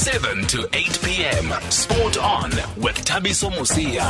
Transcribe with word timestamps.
7 0.00 0.46
to 0.46 0.66
8 0.72 0.98
p.m. 1.04 1.70
Sport 1.70 2.16
on 2.16 2.50
with 2.78 2.96
Thabiso 3.04 3.50
Mosia. 3.50 4.00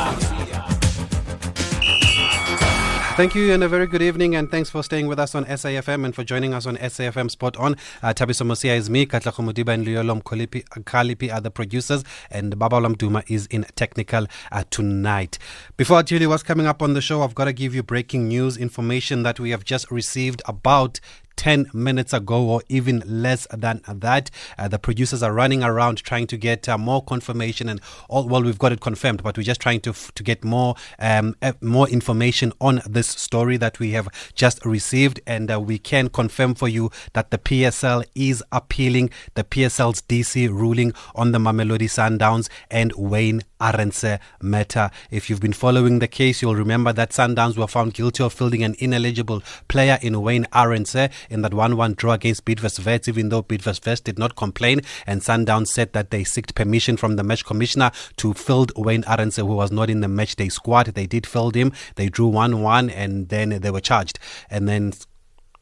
Thank 3.17 3.35
you 3.35 3.53
and 3.53 3.61
a 3.61 3.67
very 3.67 3.87
good 3.87 4.01
evening 4.01 4.37
and 4.37 4.49
thanks 4.49 4.69
for 4.69 4.83
staying 4.83 5.07
with 5.07 5.19
us 5.19 5.35
on 5.35 5.43
SAFM 5.43 6.05
and 6.05 6.15
for 6.15 6.23
joining 6.23 6.53
us 6.53 6.65
on 6.65 6.77
SAFM 6.77 7.29
Spot 7.29 7.57
On. 7.57 7.75
Uh, 8.01 8.13
Thabiso 8.13 8.45
Mosia 8.47 8.77
is 8.77 8.89
me, 8.89 9.05
Katla 9.05 9.33
Khumudiba 9.33 9.73
and 9.73 9.85
Luyolom 9.85 10.23
Kalipi 10.23 11.33
are 11.33 11.41
the 11.41 11.51
producers 11.51 12.05
and 12.29 12.55
Babalam 12.55 12.97
Duma 12.97 13.23
is 13.27 13.47
in 13.47 13.65
technical 13.75 14.27
uh, 14.53 14.63
tonight. 14.69 15.39
Before 15.75 15.97
I 15.97 16.03
tell 16.03 16.21
you 16.21 16.29
what's 16.29 16.41
coming 16.41 16.67
up 16.67 16.81
on 16.81 16.93
the 16.93 17.01
show, 17.01 17.21
I've 17.21 17.35
got 17.35 17.45
to 17.45 17.53
give 17.53 17.75
you 17.75 17.83
breaking 17.83 18.29
news 18.29 18.55
information 18.55 19.23
that 19.23 19.41
we 19.41 19.49
have 19.49 19.65
just 19.65 19.91
received 19.91 20.41
about 20.45 21.01
10 21.41 21.71
minutes 21.73 22.13
ago 22.13 22.39
or 22.43 22.61
even 22.69 23.01
less 23.03 23.47
than 23.49 23.81
that. 23.87 24.29
Uh, 24.59 24.67
the 24.67 24.77
producers 24.77 25.23
are 25.23 25.33
running 25.33 25.63
around 25.63 25.97
trying 25.97 26.27
to 26.27 26.37
get 26.37 26.69
uh, 26.69 26.77
more 26.77 27.03
confirmation 27.03 27.67
and 27.67 27.81
all, 28.09 28.27
well, 28.27 28.43
we've 28.43 28.59
got 28.59 28.71
it 28.71 28.79
confirmed, 28.79 29.23
but 29.23 29.35
we're 29.35 29.41
just 29.41 29.59
trying 29.59 29.81
to, 29.81 29.91
to 29.91 30.21
get 30.21 30.43
more, 30.43 30.75
um, 30.99 31.35
uh, 31.41 31.53
more 31.59 31.89
information 31.89 32.53
on 32.61 32.79
this 32.87 33.07
story 33.07 33.57
that 33.57 33.79
we 33.79 33.89
have 33.89 34.07
just 34.35 34.63
received. 34.67 35.19
And 35.25 35.49
uh, 35.51 35.59
we 35.59 35.79
can 35.79 36.09
confirm 36.09 36.53
for 36.53 36.67
you 36.67 36.91
that 37.13 37.31
the 37.31 37.39
PSL 37.39 38.05
is 38.13 38.43
appealing 38.51 39.09
the 39.33 39.43
PSL's 39.43 40.03
DC 40.03 40.47
ruling 40.47 40.93
on 41.15 41.31
the 41.31 41.39
Mamelodi 41.39 41.89
Sundowns 41.89 42.49
and 42.69 42.93
Wayne 42.95 43.41
Arendse 43.61 44.19
matter. 44.41 44.89
If 45.11 45.29
you've 45.29 45.39
been 45.39 45.53
following 45.53 45.99
the 45.99 46.07
case, 46.07 46.41
you'll 46.41 46.55
remember 46.55 46.91
that 46.93 47.11
Sundowns 47.11 47.57
were 47.57 47.67
found 47.67 47.93
guilty 47.93 48.23
of 48.23 48.33
fielding 48.33 48.63
an 48.63 48.75
ineligible 48.79 49.43
player 49.67 49.99
in 50.01 50.21
Wayne 50.21 50.45
Arendse 50.51 51.11
in 51.29 51.43
that 51.43 51.53
1 51.53 51.77
1 51.77 51.93
draw 51.93 52.13
against 52.13 52.45
Bidvest 52.45 52.85
Wits, 52.85 53.07
even 53.07 53.29
though 53.29 53.43
Bidvest 53.43 53.85
Wits 53.85 54.01
did 54.01 54.17
not 54.17 54.35
complain. 54.35 54.81
And 55.05 55.21
Sundowns 55.21 55.67
said 55.67 55.93
that 55.93 56.09
they 56.09 56.23
sought 56.23 56.53
permission 56.55 56.97
from 56.97 57.15
the 57.15 57.23
match 57.23 57.45
commissioner 57.45 57.91
to 58.17 58.33
field 58.33 58.71
Wayne 58.75 59.03
Arendse, 59.03 59.37
who 59.37 59.45
was 59.45 59.71
not 59.71 59.89
in 59.89 60.01
the 60.01 60.07
match 60.07 60.35
day 60.35 60.49
squad. 60.49 60.87
They 60.87 61.07
did 61.07 61.27
field 61.27 61.55
him. 61.55 61.71
They 61.95 62.09
drew 62.09 62.27
1 62.27 62.61
1 62.61 62.89
and 62.89 63.29
then 63.29 63.49
they 63.61 63.71
were 63.71 63.81
charged. 63.81 64.19
And 64.49 64.67
then 64.67 64.93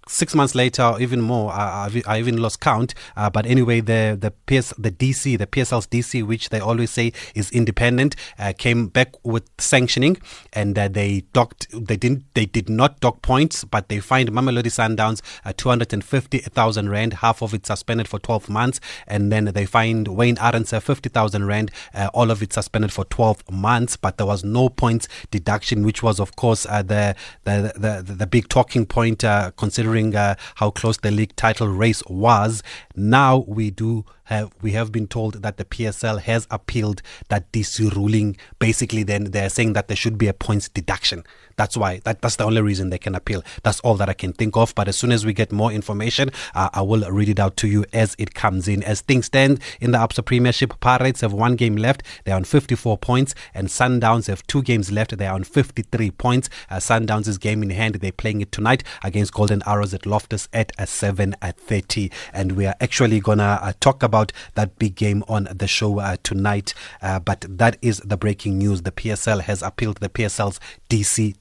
six 0.09 0.33
months 0.35 0.55
later, 0.55 0.83
or 0.83 0.99
even 0.99 1.21
more, 1.21 1.51
I, 1.51 2.01
I 2.05 2.19
even 2.19 2.37
lost 2.37 2.59
count. 2.59 2.93
Uh, 3.15 3.29
but 3.29 3.45
anyway, 3.45 3.79
the 3.79 4.17
the 4.19 4.31
PS, 4.47 4.73
the 4.77 4.91
DC, 4.91 5.37
the 5.37 5.47
PSL's 5.47 5.87
DC, 5.87 6.25
which 6.25 6.49
they 6.49 6.59
always 6.59 6.89
say 6.89 7.13
is 7.35 7.51
independent, 7.51 8.15
uh, 8.37 8.53
came 8.57 8.87
back 8.87 9.13
with 9.23 9.49
sanctioning, 9.57 10.17
and 10.51 10.77
uh, 10.77 10.87
they 10.87 11.21
docked. 11.33 11.67
They 11.71 11.95
didn't. 11.95 12.25
They 12.33 12.45
did 12.45 12.69
not 12.69 12.99
dock 12.99 13.21
points, 13.21 13.63
but 13.63 13.89
they 13.89 13.99
fined 13.99 14.31
Mamelodi 14.31 14.71
Sundowns 14.71 15.21
uh, 15.45 15.53
two 15.55 15.69
hundred 15.69 15.93
and 15.93 16.03
fifty 16.03 16.39
thousand 16.39 16.89
rand, 16.89 17.13
half 17.13 17.41
of 17.41 17.53
it 17.53 17.65
suspended 17.65 18.07
for 18.07 18.19
twelve 18.19 18.49
months, 18.49 18.79
and 19.07 19.31
then 19.31 19.45
they 19.45 19.65
fined 19.65 20.07
Wayne 20.07 20.35
fifty 20.35 21.09
thousand 21.09 21.45
rand, 21.45 21.71
uh, 21.93 22.09
all 22.13 22.31
of 22.31 22.41
it 22.41 22.51
suspended 22.51 22.91
for 22.91 23.05
twelve 23.05 23.49
months. 23.51 23.95
But 23.95 24.17
there 24.17 24.27
was 24.27 24.43
no 24.43 24.69
points 24.69 25.07
deduction, 25.29 25.85
which 25.85 26.01
was 26.01 26.19
of 26.19 26.35
course 26.35 26.65
uh, 26.65 26.81
the, 26.81 27.15
the, 27.43 27.73
the 27.75 28.13
the 28.13 28.27
big 28.27 28.49
talking 28.49 28.85
point, 28.85 29.23
considering 29.57 29.98
considering 29.99 30.15
uh, 30.15 30.35
how 30.55 30.71
close 30.71 30.97
the 30.97 31.11
league 31.11 31.35
title 31.35 31.67
race 31.67 32.03
was. 32.07 32.63
Now 32.95 33.43
we 33.47 33.71
do 33.71 34.05
have 34.25 34.51
we 34.61 34.71
have 34.73 34.91
been 34.91 35.07
told 35.07 35.41
that 35.41 35.57
the 35.57 35.65
PSL 35.65 36.21
has 36.21 36.47
appealed 36.49 37.01
that 37.29 37.51
DC 37.51 37.93
ruling. 37.95 38.37
Basically, 38.59 39.03
then 39.03 39.25
they're 39.31 39.49
saying 39.49 39.73
that 39.73 39.87
there 39.87 39.97
should 39.97 40.17
be 40.17 40.27
a 40.27 40.33
points 40.33 40.69
deduction. 40.69 41.23
That's 41.59 41.75
why 41.75 41.99
that, 42.05 42.21
that's 42.21 42.37
the 42.37 42.45
only 42.45 42.61
reason 42.61 42.89
they 42.89 42.97
can 42.97 43.15
appeal. 43.15 43.43
That's 43.63 43.81
all 43.81 43.95
that 43.95 44.07
I 44.07 44.13
can 44.13 44.31
think 44.31 44.55
of. 44.55 44.73
But 44.75 44.87
as 44.87 44.95
soon 44.95 45.11
as 45.11 45.25
we 45.25 45.33
get 45.33 45.51
more 45.51 45.73
information, 45.73 46.29
uh, 46.55 46.69
I 46.73 46.81
will 46.81 47.11
read 47.11 47.27
it 47.27 47.37
out 47.37 47.57
to 47.57 47.67
you 47.67 47.83
as 47.91 48.15
it 48.17 48.33
comes 48.33 48.69
in. 48.69 48.81
As 48.81 49.01
things 49.01 49.25
stand 49.25 49.59
in 49.81 49.91
the 49.91 49.97
Absa 49.97 50.23
Premiership, 50.23 50.79
Pirates 50.79 51.19
have 51.19 51.33
one 51.33 51.57
game 51.57 51.75
left. 51.75 52.01
They're 52.23 52.37
on 52.37 52.45
54 52.45 52.97
points, 52.99 53.35
and 53.53 53.67
Sundowns 53.67 54.27
have 54.27 54.47
two 54.47 54.63
games 54.63 54.89
left. 54.89 55.17
They're 55.17 55.33
on 55.33 55.43
53 55.43 56.11
points. 56.11 56.49
Uh, 56.69 56.77
Sundowns 56.77 57.27
is 57.27 57.37
game 57.37 57.61
in 57.61 57.71
hand. 57.71 57.95
They're 57.95 58.13
playing 58.13 58.39
it 58.39 58.53
tonight 58.53 58.85
against 59.03 59.33
Golden 59.33 59.61
Arrows 59.65 59.93
at 59.93 60.05
Loftus 60.05 60.47
at 60.53 60.71
a 60.77 60.87
7 60.87 61.35
at 61.41 61.59
30. 61.59 62.09
And 62.31 62.53
we 62.53 62.67
are 62.67 62.75
actually 62.79 63.19
gonna 63.19 63.59
uh, 63.61 63.73
talk 63.81 64.01
about 64.01 64.31
that 64.55 64.79
big 64.79 64.95
game 64.95 65.25
on 65.27 65.49
the 65.53 65.67
show 65.67 65.99
uh, 65.99 66.15
tonight. 66.23 66.73
Uh, 67.01 67.19
but 67.19 67.43
that 67.49 67.75
is 67.81 67.97
the 68.05 68.15
breaking 68.15 68.57
news. 68.59 68.83
The 68.83 68.93
PSL 68.93 69.41
has 69.41 69.61
appealed 69.61 69.97
the 69.97 70.07
PSL's 70.07 70.61
DC. 70.89 71.37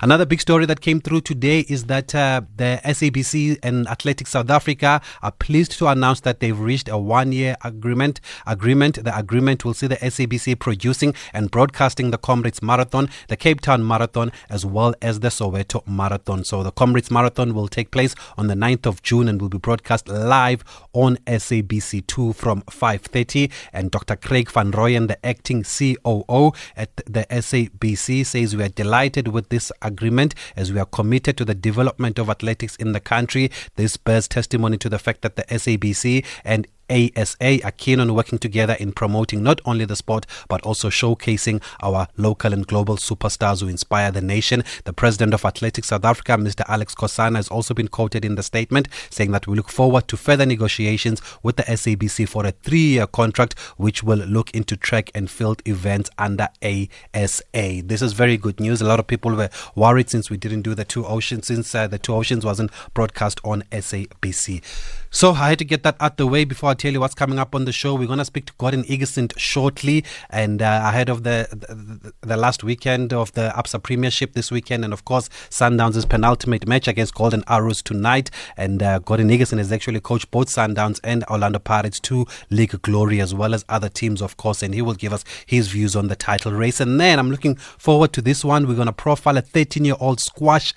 Another 0.00 0.26
big 0.26 0.40
story 0.40 0.66
that 0.66 0.80
came 0.80 1.00
through 1.00 1.22
today 1.22 1.60
is 1.68 1.84
that 1.84 2.14
uh, 2.14 2.42
the 2.56 2.80
SABC 2.84 3.58
and 3.62 3.86
Athletics 3.88 4.30
South 4.30 4.50
Africa 4.50 5.00
are 5.22 5.32
pleased 5.32 5.72
to 5.78 5.88
announce 5.88 6.20
that 6.20 6.40
they've 6.40 6.58
reached 6.58 6.88
a 6.88 6.98
one-year 6.98 7.56
agreement. 7.64 8.20
Agreement. 8.46 9.02
The 9.04 9.16
agreement 9.16 9.64
will 9.64 9.74
see 9.74 9.86
the 9.86 9.96
SABC 9.96 10.58
producing 10.58 11.14
and 11.32 11.50
broadcasting 11.50 12.10
the 12.10 12.18
Comrades 12.18 12.62
Marathon, 12.62 13.08
the 13.28 13.36
Cape 13.36 13.60
Town 13.60 13.86
Marathon, 13.86 14.32
as 14.48 14.64
well 14.64 14.94
as 15.02 15.20
the 15.20 15.28
Soweto 15.28 15.86
Marathon. 15.86 16.44
So 16.44 16.62
the 16.62 16.72
Comrades 16.72 17.10
Marathon 17.10 17.54
will 17.54 17.68
take 17.68 17.90
place 17.90 18.14
on 18.36 18.46
the 18.46 18.54
9th 18.54 18.86
of 18.86 19.02
June 19.02 19.28
and 19.28 19.40
will 19.40 19.48
be 19.48 19.58
broadcast 19.58 20.08
live 20.08 20.64
on 20.92 21.16
SABC. 21.26 21.56
SABC2 21.56 22.34
from 22.34 22.62
5.30. 22.62 23.50
And 23.72 23.90
Dr. 23.90 24.16
Craig 24.16 24.50
Van 24.50 24.72
Rooyen, 24.72 25.08
the 25.08 25.24
acting 25.24 25.62
COO 25.62 26.52
at 26.76 26.94
the 26.96 27.26
SABC, 27.30 28.24
says 28.26 28.56
we 28.56 28.62
are 28.62 28.68
delighted 28.68 29.15
with 29.24 29.48
this 29.48 29.72
agreement 29.82 30.34
as 30.54 30.72
we 30.72 30.78
are 30.78 30.86
committed 30.86 31.36
to 31.38 31.44
the 31.44 31.54
development 31.54 32.18
of 32.18 32.28
athletics 32.28 32.76
in 32.76 32.92
the 32.92 33.00
country. 33.00 33.50
This 33.76 33.96
bears 33.96 34.28
testimony 34.28 34.76
to 34.78 34.88
the 34.88 34.98
fact 34.98 35.22
that 35.22 35.36
the 35.36 35.44
SABC 35.44 36.24
and 36.44 36.66
ASA 36.88 37.64
are 37.64 37.72
keen 37.72 38.00
on 38.00 38.14
working 38.14 38.38
together 38.38 38.74
in 38.74 38.92
promoting 38.92 39.42
not 39.42 39.60
only 39.64 39.84
the 39.84 39.96
sport 39.96 40.26
but 40.48 40.62
also 40.62 40.88
showcasing 40.88 41.62
our 41.82 42.08
local 42.16 42.52
and 42.52 42.66
global 42.66 42.96
superstars 42.96 43.60
who 43.60 43.68
inspire 43.68 44.10
the 44.10 44.20
nation. 44.20 44.62
The 44.84 44.92
president 44.92 45.34
of 45.34 45.44
Athletics 45.44 45.88
South 45.88 46.04
Africa, 46.04 46.32
Mr. 46.32 46.64
Aleck 46.68 46.88
Skhosana, 46.88 47.36
has 47.36 47.48
also 47.48 47.74
been 47.74 47.88
quoted 47.88 48.24
in 48.24 48.34
the 48.34 48.42
statement 48.42 48.88
saying 49.10 49.32
that 49.32 49.46
we 49.46 49.56
look 49.56 49.68
forward 49.68 50.08
to 50.08 50.16
further 50.16 50.46
negotiations 50.46 51.20
with 51.42 51.56
the 51.56 51.64
SABC 51.64 52.28
for 52.28 52.46
a 52.46 52.52
three 52.52 52.78
year 52.88 53.06
contract 53.06 53.58
which 53.76 54.02
will 54.02 54.18
look 54.18 54.50
into 54.52 54.76
track 54.76 55.10
and 55.14 55.30
field 55.30 55.62
events 55.66 56.10
under 56.18 56.48
ASA. 56.62 57.42
This 57.84 58.02
is 58.02 58.12
very 58.12 58.36
good 58.36 58.60
news. 58.60 58.80
A 58.80 58.86
lot 58.86 59.00
of 59.00 59.06
people 59.06 59.34
were 59.34 59.50
worried 59.74 60.10
since 60.10 60.30
we 60.30 60.36
didn't 60.36 60.62
do 60.62 60.74
the 60.74 60.84
two 60.84 61.04
oceans, 61.04 61.46
since 61.46 61.74
uh, 61.74 61.86
the 61.86 61.98
two 61.98 62.14
oceans 62.14 62.44
wasn't 62.44 62.70
broadcast 62.94 63.40
on 63.44 63.62
SABC. 63.72 64.62
So 65.10 65.32
I 65.32 65.50
had 65.50 65.58
to 65.60 65.64
get 65.64 65.82
that 65.82 65.96
out 66.00 66.16
the 66.16 66.26
way 66.26 66.44
before 66.44 66.70
I 66.70 66.74
tell 66.76 66.92
you 66.92 67.00
what's 67.00 67.14
coming 67.14 67.38
up 67.38 67.54
on 67.54 67.64
the 67.64 67.72
show. 67.72 67.94
We're 67.94 68.06
going 68.06 68.18
to 68.18 68.24
speak 68.24 68.46
to 68.46 68.52
Gordon 68.58 68.84
Igesund 68.84 69.32
shortly, 69.36 70.04
and 70.30 70.62
uh, 70.62 70.82
ahead 70.84 71.08
of 71.08 71.22
the, 71.22 71.48
the, 71.50 72.12
the 72.20 72.36
last 72.36 72.62
weekend 72.62 73.12
of 73.12 73.32
the 73.32 73.52
Absa 73.56 73.82
Premiership 73.82 74.32
this 74.34 74.50
weekend, 74.50 74.84
and 74.84 74.92
of 74.92 75.04
course 75.04 75.28
Sundowns' 75.50 76.08
penultimate 76.08 76.66
match 76.66 76.88
against 76.88 77.14
Golden 77.14 77.42
Arrows 77.48 77.82
tonight. 77.82 78.30
And 78.56 78.82
uh, 78.82 78.98
Gordon 79.00 79.28
Igesund 79.28 79.58
has 79.58 79.72
actually 79.72 80.00
coached 80.00 80.30
both 80.30 80.48
Sundowns 80.48 81.00
and 81.02 81.24
Orlando 81.24 81.58
Pirates 81.58 82.00
to 82.00 82.26
league 82.50 82.80
glory, 82.82 83.20
as 83.20 83.34
well 83.34 83.54
as 83.54 83.64
other 83.68 83.88
teams, 83.88 84.22
of 84.22 84.36
course. 84.36 84.62
And 84.62 84.74
he 84.74 84.82
will 84.82 84.94
give 84.94 85.12
us 85.12 85.24
his 85.46 85.68
views 85.68 85.96
on 85.96 86.08
the 86.08 86.16
title 86.16 86.52
race. 86.52 86.80
And 86.80 87.00
then 87.00 87.18
I'm 87.18 87.30
looking 87.30 87.56
forward 87.56 88.12
to 88.14 88.22
this 88.22 88.44
one. 88.44 88.66
We're 88.66 88.74
going 88.74 88.86
to 88.86 88.92
profile 88.92 89.36
a 89.36 89.42
13-year-old 89.42 90.20
squash 90.20 90.74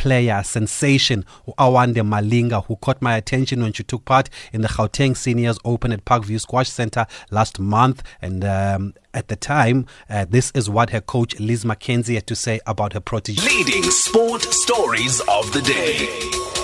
player, 0.00 0.42
sensation, 0.42 1.26
Awande 1.58 1.96
Malinga, 1.96 2.64
who 2.64 2.76
caught 2.76 3.02
my 3.02 3.18
attention 3.18 3.62
when 3.62 3.74
she 3.74 3.82
took 3.82 4.06
part 4.06 4.30
in 4.50 4.62
the 4.62 4.68
Gauteng 4.68 5.14
Seniors 5.14 5.58
Open 5.62 5.92
at 5.92 6.06
Parkview 6.06 6.40
Squash 6.40 6.70
Center 6.70 7.04
last 7.30 7.60
month. 7.60 8.02
And 8.22 8.42
um, 8.42 8.94
at 9.12 9.28
the 9.28 9.36
time, 9.36 9.84
uh, 10.08 10.24
this 10.26 10.52
is 10.54 10.70
what 10.70 10.88
her 10.88 11.02
coach 11.02 11.38
Liz 11.38 11.66
McKenzie 11.66 12.14
had 12.14 12.26
to 12.28 12.34
say 12.34 12.60
about 12.66 12.94
her 12.94 13.00
protege. 13.00 13.42
Leading 13.46 13.82
sport 13.82 14.40
stories 14.40 15.20
of 15.28 15.52
the 15.52 15.60
day 15.60 16.59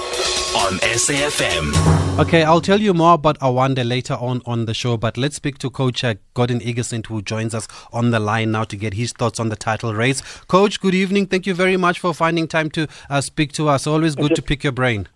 on 0.56 0.78
SAFM. 0.78 1.96
Okay, 2.18 2.44
I'll 2.44 2.60
tell 2.60 2.80
you 2.80 2.94
more 2.94 3.14
about 3.14 3.38
Awande 3.40 3.84
later 3.84 4.14
on 4.14 4.40
on 4.46 4.64
the 4.64 4.72
show, 4.72 4.96
but 4.96 5.16
let's 5.16 5.36
speak 5.36 5.58
to 5.58 5.70
Coach 5.70 6.02
uh, 6.02 6.14
Gordon 6.34 6.60
Igesund, 6.60 7.06
who 7.06 7.20
joins 7.20 7.54
us 7.54 7.68
on 7.92 8.10
the 8.10 8.20
line 8.20 8.52
now 8.52 8.64
to 8.64 8.76
get 8.76 8.94
his 8.94 9.12
thoughts 9.12 9.38
on 9.38 9.50
the 9.50 9.56
title 9.56 9.94
race. 9.94 10.22
Coach, 10.48 10.80
good 10.80 10.94
evening. 10.94 11.26
Thank 11.26 11.46
you 11.46 11.54
very 11.54 11.76
much 11.76 12.00
for 12.00 12.14
finding 12.14 12.48
time 12.48 12.70
to 12.70 12.88
uh, 13.10 13.20
speak 13.20 13.52
to 13.52 13.68
us. 13.68 13.86
Always 13.86 14.14
good 14.14 14.34
to 14.34 14.42
pick 14.42 14.64
your 14.64 14.72
brain. 14.72 15.08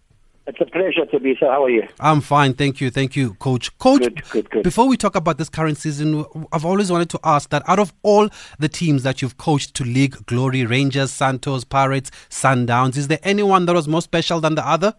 It's 0.51 0.61
a 0.61 0.67
pleasure 0.67 1.07
to 1.07 1.21
be 1.21 1.37
here. 1.37 1.49
How 1.49 1.63
are 1.63 1.71
you? 1.71 1.87
I'm 2.01 2.21
fine, 2.21 2.55
thank 2.55 2.81
you, 2.81 2.91
thank 2.91 3.15
you, 3.15 3.35
Coach. 3.35 3.79
Coach, 3.79 4.01
good, 4.01 4.23
good, 4.31 4.51
good. 4.51 4.63
before 4.65 4.89
we 4.89 4.97
talk 4.97 5.15
about 5.15 5.39
this 5.39 5.49
current 5.49 5.79
season, 5.79 6.25
I've 6.51 6.65
always 6.65 6.91
wanted 6.91 7.09
to 7.11 7.21
ask 7.23 7.51
that 7.51 7.63
out 7.69 7.79
of 7.79 7.93
all 8.03 8.29
the 8.59 8.69
teams 8.69 9.05
that 9.05 9.23
you've 9.23 9.37
coached 9.37 9.75
to 9.75 9.85
League 9.85 10.27
Glory, 10.27 10.67
Rangers, 10.67 11.13
Santos, 11.13 11.63
Pirates, 11.63 12.11
Sundowns, 12.31 12.97
is 12.97 13.07
there 13.07 13.21
anyone 13.23 13.65
that 13.67 13.75
was 13.77 13.87
more 13.87 14.03
special 14.03 14.41
than 14.41 14.57
the 14.57 14.67
other? 14.67 14.93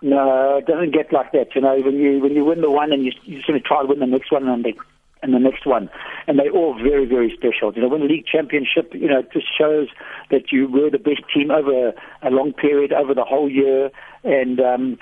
No, 0.00 0.58
it 0.58 0.66
doesn't 0.66 0.92
get 0.92 1.12
like 1.12 1.32
that. 1.32 1.56
You 1.56 1.60
know, 1.60 1.76
when 1.80 1.96
you 1.96 2.20
when 2.20 2.34
you 2.34 2.44
win 2.44 2.60
the 2.60 2.70
one 2.70 2.92
and 2.92 3.04
you 3.04 3.10
you 3.24 3.42
sort 3.42 3.56
of 3.56 3.64
try 3.64 3.82
to 3.82 3.88
win 3.88 3.98
the 3.98 4.06
next 4.06 4.30
one 4.30 4.46
and 4.46 4.64
the 4.64 4.74
and 5.22 5.34
the 5.34 5.38
next 5.38 5.66
one, 5.66 5.90
and 6.26 6.38
they're 6.38 6.50
all 6.50 6.74
very 6.74 7.06
very 7.06 7.32
special. 7.36 7.72
You 7.74 7.82
know, 7.82 7.88
win 7.88 8.00
the 8.00 8.06
league 8.06 8.26
championship, 8.26 8.92
you 8.94 9.08
know, 9.08 9.20
it 9.20 9.32
just 9.32 9.46
shows 9.56 9.88
that 10.30 10.52
you 10.52 10.68
were 10.68 10.90
the 10.90 10.98
best 10.98 11.22
team 11.34 11.50
over 11.50 11.92
a 12.22 12.30
long 12.30 12.52
period, 12.52 12.92
over 12.92 13.14
the 13.14 13.24
whole 13.24 13.50
year, 13.50 13.90
and 14.24 14.60
um, 14.60 14.98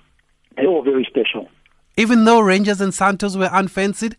they're 0.56 0.66
all 0.66 0.82
very 0.82 1.04
special. 1.04 1.48
Even 1.96 2.24
though 2.24 2.40
Rangers 2.40 2.80
and 2.80 2.92
Santos 2.92 3.36
were 3.36 3.50
unfancied? 3.52 4.16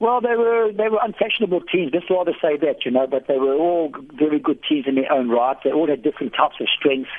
Well, 0.00 0.20
they 0.20 0.34
were 0.34 0.72
they 0.72 0.88
were 0.88 0.98
unfashionable 1.00 1.60
teams. 1.72 1.92
Just 1.92 2.10
rather 2.10 2.32
say 2.42 2.56
that, 2.56 2.84
you 2.84 2.90
know, 2.90 3.06
but 3.06 3.28
they 3.28 3.38
were 3.38 3.54
all 3.54 3.92
very 4.18 4.40
good 4.40 4.58
teams 4.68 4.86
in 4.88 4.96
their 4.96 5.10
own 5.12 5.28
right. 5.28 5.56
They 5.62 5.70
all 5.70 5.86
had 5.86 6.02
different 6.02 6.34
types 6.34 6.56
of 6.60 6.66
strengths. 6.76 7.10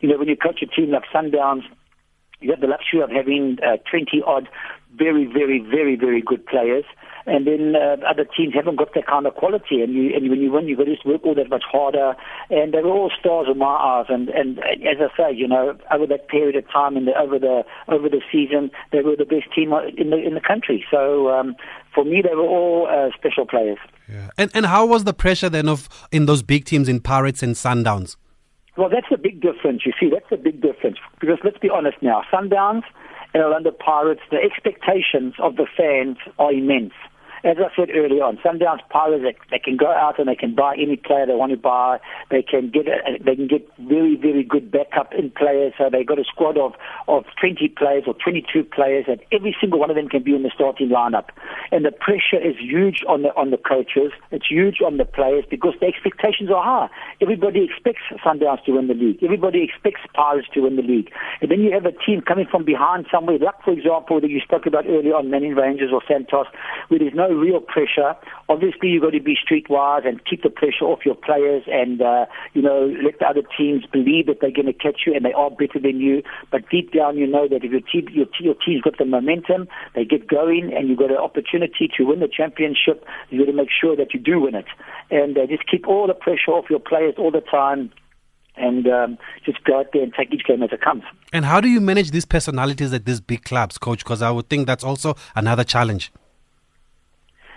You 0.00 0.08
know, 0.08 0.18
when 0.18 0.26
you 0.26 0.36
coach 0.36 0.60
a 0.60 0.66
team 0.66 0.90
like 0.90 1.04
Sundowns, 1.14 1.62
you 2.42 2.50
have 2.50 2.60
the 2.60 2.66
luxury 2.66 3.00
of 3.00 3.10
having 3.10 3.58
uh, 3.62 3.76
20 3.90 4.22
odd 4.26 4.48
very, 4.94 5.24
very, 5.24 5.58
very, 5.58 5.96
very 5.96 6.20
good 6.20 6.44
players 6.46 6.84
and 7.26 7.46
then 7.46 7.74
uh, 7.76 7.96
other 8.08 8.24
teams 8.24 8.54
haven't 8.54 8.76
got 8.76 8.94
that 8.94 9.06
kind 9.06 9.26
of 9.26 9.34
quality. 9.34 9.80
And 9.80 9.92
you 9.94 10.14
and 10.14 10.28
when 10.28 10.40
you 10.40 10.50
win, 10.50 10.66
you've 10.66 10.78
got 10.78 10.84
to 10.84 10.96
work 11.04 11.20
all 11.24 11.34
that 11.34 11.48
much 11.50 11.64
harder. 11.70 12.16
And 12.50 12.74
they 12.74 12.80
were 12.80 12.90
all 12.90 13.10
stars 13.18 13.46
in 13.50 13.58
my 13.58 13.66
eyes. 13.66 14.06
And 14.08 14.28
and 14.30 14.58
as 14.58 14.98
I 15.00 15.16
say, 15.16 15.34
you 15.34 15.46
know, 15.46 15.76
over 15.92 16.06
that 16.06 16.28
period 16.28 16.56
of 16.56 16.70
time 16.70 16.96
and 16.96 17.06
the, 17.06 17.18
over 17.18 17.38
the 17.38 17.64
over 17.88 18.08
the 18.08 18.22
season, 18.30 18.70
they 18.90 19.02
were 19.02 19.16
the 19.16 19.24
best 19.24 19.52
team 19.54 19.72
in 19.96 20.10
the 20.10 20.16
in 20.16 20.34
the 20.34 20.40
country. 20.40 20.84
So 20.90 21.30
um, 21.30 21.54
for 21.94 22.04
me, 22.04 22.22
they 22.22 22.34
were 22.34 22.42
all 22.42 22.88
uh, 22.90 23.10
special 23.16 23.46
players. 23.46 23.78
Yeah. 24.08 24.30
And 24.36 24.50
and 24.54 24.66
how 24.66 24.86
was 24.86 25.04
the 25.04 25.14
pressure 25.14 25.48
then 25.48 25.68
of 25.68 25.88
in 26.10 26.26
those 26.26 26.42
big 26.42 26.64
teams 26.64 26.88
in 26.88 27.00
Pirates 27.00 27.42
and 27.42 27.54
Sundowns? 27.54 28.16
Well, 28.76 28.88
that's 28.88 29.06
a 29.12 29.18
big 29.18 29.40
difference. 29.40 29.82
You 29.84 29.92
see, 30.00 30.08
that's 30.10 30.30
a 30.32 30.42
big 30.42 30.60
difference 30.60 30.98
because 31.20 31.38
let's 31.44 31.58
be 31.58 31.68
honest 31.68 31.98
now, 32.00 32.22
Sundowns 32.32 32.82
and 33.34 33.42
Orlando 33.42 33.70
Pirates, 33.70 34.22
the 34.30 34.38
expectations 34.38 35.34
of 35.38 35.56
the 35.56 35.66
fans 35.76 36.16
are 36.38 36.52
immense 36.52 36.94
as 37.44 37.56
I 37.58 37.74
said 37.74 37.88
earlier 37.94 38.22
on, 38.22 38.38
Sundowns 38.38 38.80
Pirates 38.88 39.24
they, 39.24 39.56
they 39.56 39.58
can 39.58 39.76
go 39.76 39.90
out 39.90 40.18
and 40.18 40.28
they 40.28 40.36
can 40.36 40.54
buy 40.54 40.74
any 40.74 40.96
player 40.96 41.26
they 41.26 41.34
want 41.34 41.50
to 41.50 41.58
buy. 41.58 41.98
They 42.30 42.42
can 42.42 42.70
get 42.70 42.86
a, 42.86 43.18
they 43.18 43.34
can 43.34 43.48
get 43.48 43.68
very 43.78 44.16
very 44.16 44.44
good 44.44 44.70
backup 44.70 45.12
in 45.12 45.30
players. 45.30 45.74
So 45.76 45.90
they 45.90 46.04
got 46.04 46.18
a 46.18 46.24
squad 46.24 46.56
of 46.56 46.74
of 47.08 47.24
20 47.40 47.68
players 47.76 48.04
or 48.06 48.14
22 48.14 48.64
players, 48.64 49.06
and 49.08 49.20
every 49.32 49.56
single 49.60 49.80
one 49.80 49.90
of 49.90 49.96
them 49.96 50.08
can 50.08 50.22
be 50.22 50.34
in 50.34 50.42
the 50.42 50.50
starting 50.54 50.88
lineup. 50.88 51.28
And 51.72 51.84
the 51.84 51.90
pressure 51.90 52.38
is 52.38 52.54
huge 52.58 53.02
on 53.08 53.22
the 53.22 53.34
on 53.34 53.50
the 53.50 53.58
coaches. 53.58 54.12
It's 54.30 54.46
huge 54.48 54.78
on 54.84 54.96
the 54.98 55.04
players 55.04 55.44
because 55.50 55.74
the 55.80 55.86
expectations 55.86 56.50
are 56.50 56.62
high. 56.62 56.88
Everybody 57.20 57.64
expects 57.64 58.02
Sundowns 58.24 58.62
to 58.64 58.72
win 58.72 58.86
the 58.86 58.94
league. 58.94 59.22
Everybody 59.22 59.62
expects 59.64 60.02
Pirates 60.14 60.48
to 60.54 60.60
win 60.60 60.76
the 60.76 60.82
league. 60.82 61.10
And 61.40 61.50
then 61.50 61.60
you 61.60 61.72
have 61.72 61.86
a 61.86 61.92
team 61.92 62.20
coming 62.22 62.46
from 62.50 62.64
behind 62.64 63.06
somewhere, 63.10 63.38
like 63.38 63.62
for 63.64 63.72
example 63.72 64.20
that 64.20 64.30
you 64.30 64.40
spoke 64.40 64.66
about 64.66 64.86
earlier 64.86 65.14
on, 65.14 65.30
Manning 65.30 65.54
Rangers 65.54 65.90
or 65.92 66.02
Santos, 66.06 66.46
where 66.88 66.98
there's 67.00 67.14
no 67.14 67.31
real 67.34 67.60
pressure. 67.60 68.14
Obviously, 68.48 68.88
you've 68.88 69.02
got 69.02 69.10
to 69.10 69.20
be 69.20 69.36
streetwise 69.36 70.06
and 70.06 70.24
keep 70.24 70.42
the 70.42 70.50
pressure 70.50 70.84
off 70.84 71.04
your 71.04 71.14
players, 71.14 71.64
and 71.66 72.00
uh, 72.00 72.26
you 72.54 72.62
know 72.62 72.94
let 73.02 73.18
the 73.18 73.26
other 73.26 73.42
teams 73.56 73.84
believe 73.92 74.26
that 74.26 74.38
they're 74.40 74.50
going 74.50 74.66
to 74.66 74.72
catch 74.72 75.02
you 75.06 75.14
and 75.14 75.24
they 75.24 75.32
are 75.32 75.50
better 75.50 75.78
than 75.80 76.00
you. 76.00 76.22
But 76.50 76.68
deep 76.70 76.92
down, 76.92 77.18
you 77.18 77.26
know 77.26 77.48
that 77.48 77.64
if 77.64 77.70
your 77.70 77.80
team 77.80 78.08
your, 78.12 78.26
your 78.40 78.54
team's 78.54 78.82
got 78.82 78.98
the 78.98 79.04
momentum, 79.04 79.68
they 79.94 80.04
get 80.04 80.28
going, 80.28 80.72
and 80.74 80.88
you've 80.88 80.98
got 80.98 81.10
an 81.10 81.16
opportunity 81.16 81.88
to 81.96 82.04
win 82.04 82.20
the 82.20 82.28
championship. 82.28 83.04
You 83.30 83.40
got 83.40 83.50
to 83.50 83.56
make 83.56 83.70
sure 83.70 83.96
that 83.96 84.14
you 84.14 84.20
do 84.20 84.40
win 84.40 84.54
it, 84.54 84.66
and 85.10 85.36
uh, 85.36 85.46
just 85.46 85.68
keep 85.70 85.86
all 85.88 86.06
the 86.06 86.14
pressure 86.14 86.52
off 86.52 86.70
your 86.70 86.80
players 86.80 87.14
all 87.18 87.30
the 87.30 87.40
time 87.40 87.90
and 88.56 88.86
um, 88.86 89.18
just 89.44 89.62
go 89.64 89.80
out 89.80 89.86
there 89.92 90.02
and 90.02 90.12
take 90.14 90.32
each 90.32 90.44
game 90.44 90.62
as 90.62 90.70
it 90.72 90.80
comes. 90.80 91.02
And 91.32 91.44
how 91.44 91.60
do 91.60 91.68
you 91.68 91.80
manage 91.80 92.10
these 92.10 92.24
personalities 92.24 92.92
at 92.92 93.04
these 93.04 93.20
big 93.20 93.44
clubs, 93.44 93.78
coach? 93.78 94.00
Because 94.00 94.22
I 94.22 94.30
would 94.30 94.48
think 94.48 94.66
that's 94.66 94.84
also 94.84 95.16
another 95.34 95.64
challenge. 95.64 96.12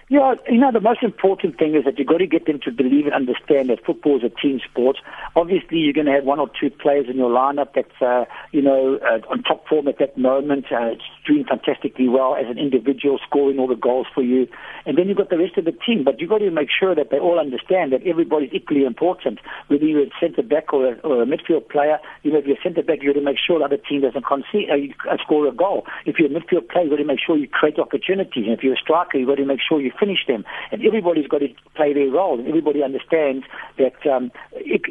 Yeah, 0.07 0.35
you 0.47 0.59
know, 0.59 0.71
the 0.71 0.81
most 0.81 1.01
important 1.01 1.57
thing 1.57 1.73
is 1.73 1.83
that 1.85 1.97
you've 1.97 2.07
got 2.07 2.19
to 2.19 2.27
get 2.27 2.45
them 2.45 2.59
to 2.63 2.71
believe 2.71 3.05
and 3.05 3.15
understand 3.15 3.69
that 3.69 3.83
football 3.83 4.17
is 4.17 4.23
a 4.23 4.29
team 4.29 4.59
sport. 4.63 4.97
Obviously, 5.35 5.79
you're 5.79 5.93
going 5.93 6.05
to 6.05 6.11
have 6.11 6.23
one 6.23 6.39
or 6.39 6.47
two 6.59 6.69
players 6.69 7.07
in 7.09 7.17
your 7.17 7.31
lineup 7.31 7.69
that's, 7.73 8.01
uh, 8.01 8.25
you 8.51 8.61
know, 8.61 8.99
uh, 9.01 9.19
on 9.31 9.41
top 9.41 9.67
form 9.67 9.87
at 9.87 9.97
that 9.97 10.15
moment, 10.15 10.65
uh, 10.71 10.91
doing 11.25 11.43
fantastically 11.43 12.07
well 12.07 12.35
as 12.35 12.45
an 12.47 12.57
individual, 12.57 13.19
scoring 13.25 13.59
all 13.59 13.67
the 13.67 13.75
goals 13.75 14.07
for 14.13 14.21
you. 14.21 14.47
And 14.85 14.97
then 14.97 15.07
you've 15.07 15.17
got 15.17 15.29
the 15.29 15.37
rest 15.37 15.57
of 15.57 15.65
the 15.65 15.71
team. 15.71 16.03
But 16.03 16.19
you've 16.19 16.29
got 16.29 16.39
to 16.39 16.51
make 16.51 16.69
sure 16.69 16.93
that 16.95 17.09
they 17.09 17.19
all 17.19 17.39
understand 17.39 17.91
that 17.93 18.05
everybody's 18.05 18.53
equally 18.53 18.85
important. 18.85 19.39
Whether 19.67 19.85
you're 19.85 20.03
a 20.03 20.11
centre 20.19 20.43
back 20.43 20.73
or 20.73 20.93
a, 20.93 20.99
or 21.01 21.23
a 21.23 21.25
midfield 21.25 21.69
player, 21.69 21.99
you 22.23 22.31
know, 22.31 22.39
if 22.39 22.45
you're 22.45 22.57
a 22.57 22.63
centre 22.63 22.83
back, 22.83 22.99
you've 23.01 23.15
got 23.15 23.19
to 23.19 23.25
make 23.25 23.37
sure 23.39 23.59
the 23.59 23.65
other 23.65 23.77
team 23.77 24.01
doesn't 24.01 24.25
concede, 24.25 24.69
uh, 24.69 25.11
uh, 25.11 25.17
score 25.23 25.47
a 25.47 25.51
goal. 25.51 25.85
If 26.05 26.19
you're 26.19 26.29
a 26.29 26.33
midfield 26.33 26.69
player, 26.69 26.85
you've 26.85 26.93
got 26.93 27.01
to 27.01 27.05
make 27.05 27.19
sure 27.25 27.37
you 27.37 27.47
create 27.47 27.79
opportunities. 27.79 28.45
And 28.45 28.53
if 28.53 28.63
you're 28.63 28.75
a 28.75 28.77
striker, 28.77 29.17
you've 29.17 29.27
got 29.29 29.35
to 29.37 29.45
make 29.45 29.59
sure 29.67 29.81
you 29.81 29.91
finish 29.99 30.25
them. 30.27 30.45
And 30.71 30.85
everybody's 30.85 31.27
got 31.27 31.39
to 31.39 31.49
play 31.75 31.93
their 31.93 32.09
role, 32.09 32.39
and 32.39 32.47
everybody 32.47 32.83
understands 32.83 33.45
that 33.77 33.97
um, 34.05 34.31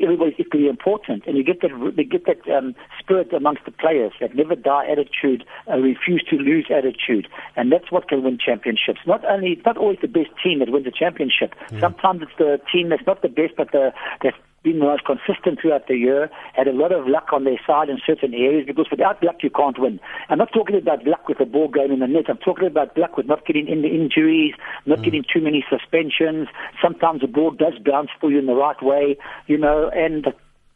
everybody's 0.02 0.34
equally 0.38 0.68
important. 0.68 1.26
And 1.26 1.36
you 1.36 1.44
get 1.44 1.60
that, 1.62 1.70
you 1.70 2.04
get 2.04 2.26
that 2.26 2.42
um, 2.52 2.74
spirit 2.98 3.32
amongst 3.32 3.64
the 3.64 3.70
players, 3.72 4.12
that 4.20 4.34
never 4.34 4.54
die 4.56 4.86
attitude, 4.90 5.44
a 5.66 5.80
refuse 5.80 6.23
to 6.30 6.36
lose 6.36 6.66
attitude, 6.70 7.28
and 7.56 7.70
that's 7.72 7.90
what 7.90 8.08
can 8.08 8.22
win 8.22 8.38
championships. 8.38 9.00
Not 9.06 9.24
only, 9.24 9.52
it's 9.52 9.66
not 9.66 9.76
always 9.76 9.98
the 10.00 10.08
best 10.08 10.30
team 10.42 10.58
that 10.60 10.70
wins 10.70 10.86
a 10.86 10.90
championship. 10.90 11.54
Mm. 11.70 11.80
Sometimes 11.80 12.22
it's 12.22 12.38
the 12.38 12.60
team 12.72 12.88
that's 12.88 13.06
not 13.06 13.22
the 13.22 13.28
best, 13.28 13.54
but 13.56 13.72
the 13.72 13.92
that's 14.22 14.36
been 14.64 14.80
the 14.80 14.86
most 14.86 15.04
consistent 15.04 15.60
throughout 15.60 15.86
the 15.86 15.94
year, 15.94 16.30
had 16.54 16.66
a 16.66 16.72
lot 16.72 16.90
of 16.90 17.06
luck 17.06 17.28
on 17.32 17.44
their 17.44 17.60
side 17.66 17.88
in 17.88 17.98
certain 18.04 18.34
areas 18.34 18.64
because 18.66 18.86
without 18.90 19.22
luck 19.22 19.36
you 19.42 19.50
can't 19.50 19.78
win. 19.78 20.00
I'm 20.30 20.38
not 20.38 20.52
talking 20.52 20.76
about 20.76 21.06
luck 21.06 21.28
with 21.28 21.38
the 21.38 21.44
ball 21.44 21.68
going 21.68 21.92
in 21.92 22.00
the 22.00 22.06
net. 22.06 22.24
I'm 22.28 22.38
talking 22.38 22.66
about 22.66 22.96
luck 22.96 23.16
with 23.16 23.26
not 23.26 23.46
getting 23.46 23.68
in 23.68 23.82
the 23.82 23.88
injuries, 23.88 24.54
not 24.86 24.98
mm. 24.98 25.04
getting 25.04 25.24
too 25.32 25.42
many 25.42 25.64
suspensions. 25.68 26.48
Sometimes 26.82 27.20
the 27.20 27.28
ball 27.28 27.50
does 27.50 27.74
bounce 27.84 28.08
for 28.20 28.30
you 28.30 28.38
in 28.38 28.46
the 28.46 28.54
right 28.54 28.82
way, 28.82 29.16
you 29.46 29.58
know, 29.58 29.90
and 29.94 30.32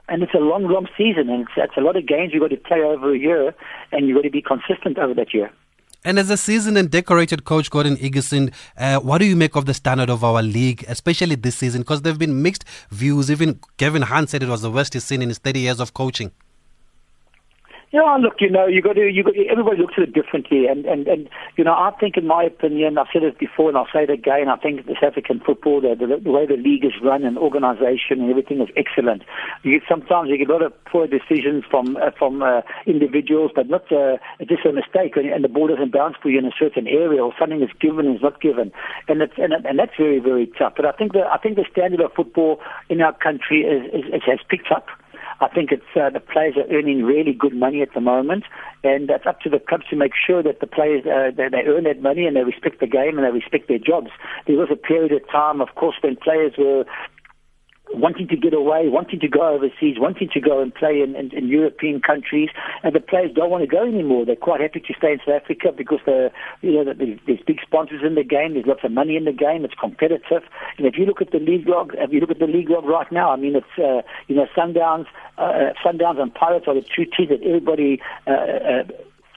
and 0.08 0.22
it's 0.22 0.34
a 0.34 0.38
long, 0.38 0.64
long 0.64 0.88
season, 0.96 1.28
and 1.28 1.46
it's, 1.56 1.76
a 1.76 1.80
lot 1.80 1.96
of 1.96 2.06
games 2.06 2.32
you've 2.32 2.42
got 2.42 2.50
to 2.50 2.56
play 2.56 2.80
over 2.80 3.14
a 3.14 3.18
year, 3.18 3.54
and 3.92 4.06
you've 4.06 4.16
got 4.16 4.22
to 4.22 4.30
be 4.30 4.42
consistent 4.42 4.98
over 4.98 5.14
that 5.14 5.34
year. 5.34 5.50
And 6.04 6.18
as 6.18 6.30
a 6.30 6.36
seasoned 6.36 6.78
and 6.78 6.90
decorated 6.90 7.44
coach, 7.44 7.70
Gordon 7.70 7.96
Igesund, 7.96 8.52
uh, 8.76 9.00
what 9.00 9.18
do 9.18 9.24
you 9.24 9.34
make 9.34 9.56
of 9.56 9.66
the 9.66 9.74
standard 9.74 10.08
of 10.08 10.22
our 10.22 10.42
league, 10.42 10.84
especially 10.88 11.34
this 11.34 11.56
season? 11.56 11.82
Because 11.82 12.02
there 12.02 12.12
have 12.12 12.20
been 12.20 12.40
mixed 12.40 12.64
views. 12.90 13.30
Even 13.30 13.58
Gavin 13.78 14.02
Hunt 14.02 14.30
said 14.30 14.42
it 14.42 14.48
was 14.48 14.62
the 14.62 14.70
worst 14.70 14.94
he's 14.94 15.04
seen 15.04 15.22
in 15.22 15.28
his 15.28 15.38
30 15.38 15.60
years 15.60 15.80
of 15.80 15.94
coaching. 15.94 16.30
Yeah, 17.90 18.18
look, 18.20 18.34
you 18.40 18.50
know, 18.50 18.66
you 18.66 18.82
got 18.82 18.96
to, 18.96 19.08
you 19.08 19.24
got 19.24 19.32
to, 19.32 19.46
everybody 19.48 19.78
looks 19.78 19.94
at 19.96 20.02
it 20.02 20.12
differently, 20.12 20.66
and 20.66 20.84
and 20.84 21.08
and 21.08 21.26
you 21.56 21.64
know, 21.64 21.72
I 21.72 21.90
think, 21.98 22.18
in 22.18 22.26
my 22.26 22.44
opinion, 22.44 22.98
I've 22.98 23.06
said 23.10 23.22
it 23.22 23.38
before, 23.38 23.70
and 23.70 23.78
I'll 23.78 23.88
say 23.90 24.02
it 24.02 24.10
again. 24.10 24.48
I 24.50 24.56
think 24.56 24.84
the 24.84 24.92
South 25.00 25.16
African 25.16 25.40
football, 25.40 25.80
the, 25.80 25.96
the, 25.96 26.20
the 26.20 26.30
way 26.30 26.44
the 26.44 26.60
league 26.60 26.84
is 26.84 26.92
run 27.02 27.24
and 27.24 27.38
organisation 27.38 28.20
and 28.20 28.28
everything 28.28 28.60
is 28.60 28.68
excellent. 28.76 29.22
You 29.62 29.80
get 29.80 29.88
sometimes 29.88 30.28
you 30.28 30.36
get 30.36 30.50
a 30.50 30.52
lot 30.52 30.62
of 30.62 30.74
poor 30.84 31.06
decisions 31.06 31.64
from 31.70 31.96
uh, 31.96 32.10
from 32.18 32.42
uh, 32.42 32.60
individuals, 32.84 33.52
but 33.56 33.70
not 33.70 33.90
uh, 33.90 34.18
just 34.44 34.66
a 34.68 34.72
mistake, 34.72 35.16
and, 35.16 35.24
and 35.24 35.42
the 35.42 35.48
ball 35.48 35.68
doesn't 35.68 35.90
bounce 35.90 36.16
for 36.20 36.28
you 36.28 36.38
in 36.40 36.44
a 36.44 36.52
certain 36.60 36.86
area, 36.86 37.24
or 37.24 37.32
something 37.40 37.62
is 37.62 37.72
given 37.80 38.04
is 38.12 38.20
not 38.20 38.38
given, 38.42 38.70
and 39.08 39.22
it's 39.22 39.38
and, 39.38 39.54
and 39.64 39.78
that's 39.78 39.96
very 39.96 40.20
very 40.20 40.46
tough. 40.58 40.74
But 40.76 40.84
I 40.84 40.92
think 40.92 41.14
the 41.14 41.24
I 41.24 41.38
think 41.38 41.56
the 41.56 41.64
standard 41.72 42.02
of 42.04 42.12
football 42.12 42.60
in 42.90 43.00
our 43.00 43.16
country 43.16 43.64
is, 43.64 43.88
is, 43.96 44.12
is 44.12 44.22
has 44.28 44.40
picked 44.50 44.70
up. 44.70 44.88
I 45.40 45.48
think 45.48 45.70
it's 45.70 45.84
uh, 45.94 46.10
the 46.10 46.20
players 46.20 46.56
are 46.56 46.66
earning 46.74 47.04
really 47.04 47.32
good 47.32 47.54
money 47.54 47.80
at 47.82 47.94
the 47.94 48.00
moment, 48.00 48.44
and 48.82 49.08
it's 49.08 49.26
up 49.26 49.40
to 49.42 49.50
the 49.50 49.60
clubs 49.60 49.84
to 49.90 49.96
make 49.96 50.12
sure 50.14 50.42
that 50.42 50.60
the 50.60 50.66
players 50.66 51.06
uh, 51.06 51.30
they, 51.36 51.48
they 51.48 51.62
earn 51.66 51.84
that 51.84 52.02
money 52.02 52.26
and 52.26 52.36
they 52.36 52.42
respect 52.42 52.80
the 52.80 52.86
game 52.86 53.18
and 53.18 53.26
they 53.26 53.30
respect 53.30 53.68
their 53.68 53.78
jobs. 53.78 54.10
There 54.46 54.56
was 54.56 54.68
a 54.72 54.76
period 54.76 55.12
of 55.12 55.28
time, 55.30 55.60
of 55.60 55.74
course, 55.76 55.96
when 56.02 56.16
players 56.16 56.54
were 56.58 56.84
wanting 57.94 58.28
to 58.28 58.36
get 58.36 58.52
away, 58.54 58.88
wanting 58.88 59.20
to 59.20 59.28
go 59.28 59.54
overseas, 59.54 59.96
wanting 59.98 60.28
to 60.32 60.40
go 60.40 60.60
and 60.60 60.74
play 60.74 61.00
in, 61.00 61.16
in, 61.16 61.30
in, 61.36 61.48
European 61.48 62.00
countries, 62.00 62.50
and 62.82 62.94
the 62.94 63.00
players 63.00 63.30
don't 63.34 63.50
want 63.50 63.62
to 63.62 63.66
go 63.66 63.86
anymore. 63.86 64.24
They're 64.26 64.36
quite 64.36 64.60
happy 64.60 64.80
to 64.80 64.94
stay 64.96 65.12
in 65.12 65.18
South 65.20 65.42
Africa 65.42 65.72
because 65.76 66.00
the 66.04 66.30
you 66.60 66.72
know 66.72 66.92
there's, 66.92 67.40
big 67.46 67.60
sponsors 67.62 68.02
in 68.04 68.14
the 68.14 68.24
game. 68.24 68.54
There's 68.54 68.66
lots 68.66 68.84
of 68.84 68.92
money 68.92 69.16
in 69.16 69.24
the 69.24 69.32
game. 69.32 69.64
It's 69.64 69.74
competitive. 69.74 70.42
And 70.76 70.86
if 70.86 70.98
you 70.98 71.06
look 71.06 71.22
at 71.22 71.30
the 71.30 71.38
league 71.38 71.68
log, 71.68 71.92
if 71.96 72.12
you 72.12 72.20
look 72.20 72.30
at 72.30 72.38
the 72.38 72.46
league 72.46 72.68
log 72.68 72.84
right 72.84 73.10
now, 73.10 73.30
I 73.30 73.36
mean 73.36 73.56
it's 73.56 73.78
uh, 73.78 74.02
you 74.26 74.36
know 74.36 74.46
Sundowns, 74.56 75.06
uh, 75.38 75.72
Sundowns 75.84 76.20
and 76.20 76.34
Pirates 76.34 76.66
are 76.68 76.74
the 76.74 76.82
two 76.82 77.04
teams 77.04 77.30
that 77.30 77.42
everybody. 77.42 78.00
Uh, 78.26 78.30
uh, 78.32 78.82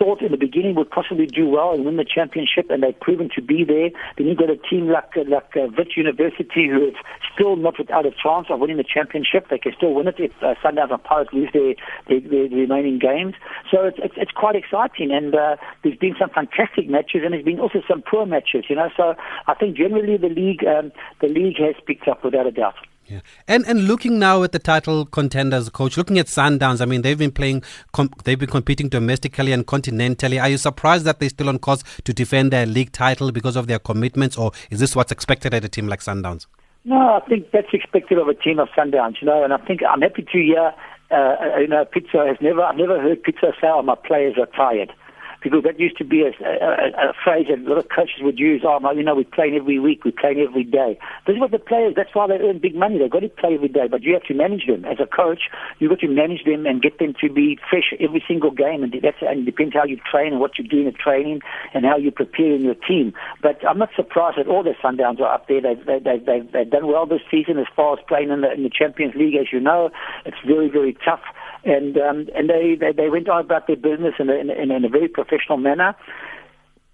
thought 0.01 0.21
in 0.23 0.31
the 0.31 0.37
beginning 0.37 0.73
would 0.73 0.89
possibly 0.89 1.27
do 1.27 1.47
well 1.47 1.73
and 1.73 1.85
win 1.85 1.97
the 1.97 2.05
championship, 2.05 2.71
and 2.71 2.81
they've 2.81 2.99
proven 2.99 3.29
to 3.35 3.41
be 3.41 3.63
there. 3.63 3.91
Then 4.17 4.25
you've 4.25 4.39
got 4.39 4.49
a 4.49 4.57
team 4.57 4.89
like 4.89 5.13
uh, 5.15 5.29
like 5.29 5.55
uh, 5.55 5.69
Wits 5.77 5.95
University, 5.95 6.67
who 6.67 6.87
is 6.87 6.95
still 7.31 7.55
not 7.55 7.77
without 7.77 8.07
a 8.07 8.11
chance 8.11 8.47
of 8.49 8.59
winning 8.59 8.77
the 8.77 8.83
championship. 8.83 9.49
They 9.49 9.59
can 9.59 9.73
still 9.77 9.93
win 9.93 10.07
it 10.07 10.15
if 10.17 10.31
uh, 10.41 10.55
Sundowns 10.63 10.91
and 10.91 11.03
Pirates 11.03 11.29
lose 11.33 11.49
their, 11.53 11.75
their, 12.09 12.19
their, 12.19 12.49
remaining 12.49 12.97
games. 12.97 13.35
So 13.69 13.85
it's, 13.85 13.99
it's, 14.01 14.15
it's 14.17 14.31
quite 14.31 14.55
exciting, 14.55 15.11
and 15.11 15.35
uh, 15.35 15.57
there's 15.83 15.97
been 15.97 16.15
some 16.17 16.31
fantastic 16.31 16.89
matches, 16.89 17.21
and 17.23 17.33
there's 17.33 17.45
been 17.45 17.59
also 17.59 17.83
some 17.87 18.01
poor 18.01 18.25
matches. 18.25 18.65
You 18.69 18.77
know, 18.77 18.89
so 18.97 19.13
I 19.45 19.53
think 19.53 19.77
generally 19.77 20.17
the 20.17 20.29
league 20.29 20.65
um, 20.65 20.91
the 21.21 21.27
league 21.27 21.59
has 21.59 21.75
picked 21.85 22.07
up 22.07 22.23
without 22.23 22.47
a 22.47 22.51
doubt. 22.51 22.75
Yeah. 23.11 23.19
And 23.45 23.65
and 23.67 23.87
looking 23.87 24.19
now 24.19 24.41
at 24.43 24.53
the 24.53 24.59
title 24.59 25.05
contenders, 25.05 25.67
coach, 25.67 25.97
looking 25.97 26.17
at 26.17 26.27
Sundowns, 26.27 26.79
I 26.79 26.85
mean 26.85 27.01
they've 27.01 27.17
been 27.17 27.33
playing, 27.33 27.61
com- 27.91 28.13
they've 28.23 28.39
been 28.39 28.49
competing 28.49 28.87
domestically 28.87 29.51
and 29.51 29.67
continentally. 29.67 30.41
Are 30.41 30.47
you 30.47 30.57
surprised 30.57 31.03
that 31.03 31.19
they're 31.19 31.27
still 31.27 31.49
on 31.49 31.59
course 31.59 31.83
to 32.05 32.13
defend 32.13 32.53
their 32.53 32.65
league 32.65 32.93
title 32.93 33.33
because 33.33 33.57
of 33.57 33.67
their 33.67 33.79
commitments, 33.79 34.37
or 34.37 34.53
is 34.69 34.79
this 34.79 34.95
what's 34.95 35.11
expected 35.11 35.53
at 35.53 35.65
a 35.65 35.67
team 35.67 35.87
like 35.87 35.99
Sundowns? 35.99 36.45
No, 36.85 36.95
I 36.95 37.19
think 37.27 37.51
that's 37.51 37.73
expected 37.73 38.17
of 38.17 38.29
a 38.29 38.33
team 38.33 38.59
of 38.59 38.69
Sundowns, 38.69 39.21
you 39.21 39.27
know, 39.27 39.43
and 39.43 39.51
I 39.51 39.57
think 39.57 39.81
I'm 39.87 40.01
happy 40.01 40.23
to 40.23 40.31
hear, 40.31 40.73
uh, 41.11 41.57
you 41.59 41.67
know, 41.67 41.83
Pitso 41.83 42.25
has 42.25 42.37
never, 42.39 42.63
I've 42.63 42.77
never 42.77 42.99
heard 42.99 43.23
Pitso 43.23 43.51
say, 43.59 43.67
oh, 43.67 43.81
my 43.81 43.95
players 43.95 44.35
are 44.39 44.47
tired 44.47 44.93
because 45.41 45.63
that 45.63 45.79
used 45.79 45.97
to 45.97 46.05
be 46.05 46.21
a, 46.21 46.31
a, 46.45 47.09
a 47.09 47.13
phrase 47.23 47.47
that 47.49 47.59
a 47.59 47.69
lot 47.69 47.77
of 47.77 47.89
coaches 47.89 48.21
would 48.21 48.39
use. 48.39 48.61
Oh, 48.65 48.79
you 48.91 49.03
know, 49.03 49.15
we're 49.15 49.23
playing 49.23 49.55
every 49.55 49.79
week, 49.79 50.05
we're 50.05 50.11
playing 50.11 50.39
every 50.39 50.63
day. 50.63 50.99
This 51.25 51.35
is 51.35 51.39
what 51.41 51.51
the 51.51 51.59
players. 51.59 51.93
That's 51.95 52.13
why 52.13 52.27
they 52.27 52.35
earn 52.35 52.59
big 52.59 52.75
money. 52.75 52.99
They've 52.99 53.09
got 53.09 53.21
to 53.21 53.29
play 53.29 53.55
every 53.55 53.69
day, 53.69 53.87
but 53.89 54.03
you 54.03 54.13
have 54.13 54.23
to 54.23 54.33
manage 54.33 54.67
them 54.67 54.85
as 54.85 54.99
a 54.99 55.07
coach. 55.07 55.49
You've 55.79 55.89
got 55.89 55.99
to 55.99 56.07
manage 56.07 56.43
them 56.45 56.65
and 56.65 56.81
get 56.81 56.99
them 56.99 57.13
to 57.21 57.29
be 57.29 57.59
fresh 57.69 57.93
every 57.99 58.23
single 58.27 58.51
game, 58.51 58.83
and 58.83 58.93
that's 59.01 59.17
and 59.21 59.41
it 59.41 59.45
depends 59.45 59.73
how 59.73 59.85
you 59.85 59.97
train 60.09 60.33
and 60.33 60.39
what 60.39 60.57
you're 60.57 60.67
doing 60.67 60.87
at 60.87 60.95
training 60.95 61.41
and 61.73 61.85
how 61.85 61.97
you're 61.97 62.11
preparing 62.11 62.61
your 62.61 62.75
team. 62.75 63.13
But 63.41 63.65
I'm 63.67 63.77
not 63.77 63.89
surprised 63.95 64.37
that 64.37 64.47
all 64.47 64.63
the 64.63 64.75
Sundowns 64.83 65.19
are 65.19 65.33
up 65.33 65.47
there. 65.47 65.61
They've, 65.61 65.85
they, 65.85 65.99
they, 65.99 66.17
they've, 66.19 66.51
they've 66.51 66.69
done 66.69 66.87
well 66.87 67.05
this 67.05 67.21
season 67.29 67.57
as 67.57 67.67
far 67.75 67.97
as 67.97 67.99
playing 68.07 68.29
in 68.29 68.41
the, 68.41 68.51
in 68.51 68.63
the 68.63 68.69
Champions 68.69 69.15
League. 69.15 69.35
As 69.35 69.47
you 69.51 69.59
know, 69.59 69.89
it's 70.25 70.37
very, 70.45 70.69
very 70.69 70.97
tough. 71.05 71.21
And 71.63 71.97
um, 71.97 72.27
and 72.35 72.49
they, 72.49 72.75
they, 72.79 72.91
they 72.91 73.09
went 73.09 73.29
on 73.29 73.45
about 73.45 73.67
their 73.67 73.75
business 73.75 74.15
in 74.19 74.29
a, 74.29 74.33
in, 74.33 74.49
in 74.71 74.83
a 74.85 74.89
very 74.89 75.07
professional 75.07 75.57
manner. 75.57 75.95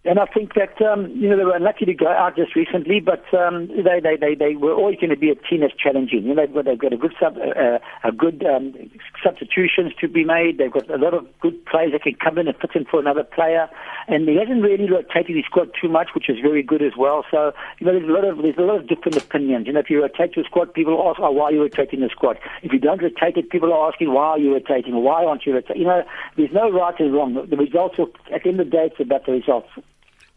And 0.07 0.19
I 0.19 0.25
think 0.25 0.53
that 0.53 0.81
um, 0.81 1.11
you 1.11 1.27
know 1.29 1.35
they 1.35 1.43
were 1.43 1.55
unlucky 1.55 1.83
to 1.83 1.93
go 1.93 2.07
out 2.07 2.37
just 2.37 2.55
recently, 2.55 3.01
but 3.01 3.27
um, 3.33 3.67
they, 3.67 3.99
they, 3.99 4.15
they, 4.15 4.35
they 4.35 4.55
were 4.55 4.71
always 4.71 4.95
going 4.95 5.09
to 5.09 5.17
be 5.17 5.29
a 5.29 5.35
team 5.35 5.59
that's 5.59 5.75
challenging. 5.75 6.23
You 6.23 6.33
know 6.33 6.45
they've 6.45 6.53
got 6.53 6.63
they've 6.63 6.79
got 6.79 6.93
a 6.93 6.97
good 6.97 7.13
sub, 7.19 7.35
uh, 7.35 7.79
a 8.05 8.11
good 8.13 8.41
um, 8.45 8.73
substitutions 9.21 9.91
to 9.99 10.07
be 10.07 10.23
made. 10.23 10.59
They've 10.59 10.71
got 10.71 10.89
a 10.89 10.95
lot 10.95 11.13
of 11.13 11.27
good 11.41 11.59
players 11.65 11.91
that 11.91 12.03
can 12.03 12.15
come 12.15 12.37
in 12.37 12.47
and 12.47 12.55
fit 12.55 12.71
in 12.73 12.85
for 12.85 13.01
another 13.01 13.25
player. 13.25 13.67
And 14.07 14.29
he 14.29 14.37
hasn't 14.39 14.63
really 14.63 14.89
rotated 14.89 15.35
his 15.35 15.43
squad 15.43 15.71
too 15.75 15.89
much, 15.89 16.15
which 16.15 16.29
is 16.29 16.37
very 16.41 16.63
good 16.63 16.81
as 16.81 16.95
well. 16.97 17.25
So 17.29 17.51
you 17.79 17.85
know 17.85 17.91
there's 17.91 18.07
a 18.07 18.13
lot 18.13 18.23
of 18.23 18.37
there's 18.37 18.57
a 18.57 18.61
lot 18.61 18.79
of 18.79 18.87
different 18.87 19.17
opinions. 19.17 19.67
You 19.67 19.73
know 19.73 19.81
if 19.81 19.89
you 19.89 20.01
rotate 20.01 20.37
your 20.37 20.45
squad, 20.45 20.73
people 20.73 20.95
ask, 21.03 21.19
oh, 21.19 21.31
why 21.31 21.45
are 21.45 21.51
you 21.51 21.63
rotating 21.63 21.99
the 21.99 22.07
squad? 22.07 22.39
If 22.63 22.71
you 22.71 22.79
don't 22.79 23.03
rotate 23.03 23.35
it, 23.35 23.49
people 23.49 23.73
are 23.73 23.91
asking 23.91 24.13
why 24.13 24.27
are 24.27 24.39
you 24.39 24.53
rotating? 24.53 24.95
Why 25.03 25.25
aren't 25.25 25.45
you 25.45 25.53
rotating? 25.53 25.81
You 25.81 25.87
know 25.87 26.03
there's 26.37 26.53
no 26.53 26.71
right 26.71 26.97
and 26.97 27.13
wrong. 27.13 27.33
The 27.49 27.57
results 27.57 27.97
will, 27.97 28.11
at 28.33 28.43
the 28.43 28.49
end 28.49 28.61
of 28.61 28.67
the 28.67 28.71
day, 28.71 28.87
it's 28.87 29.01
about 29.01 29.25
the 29.25 29.33
results. 29.33 29.67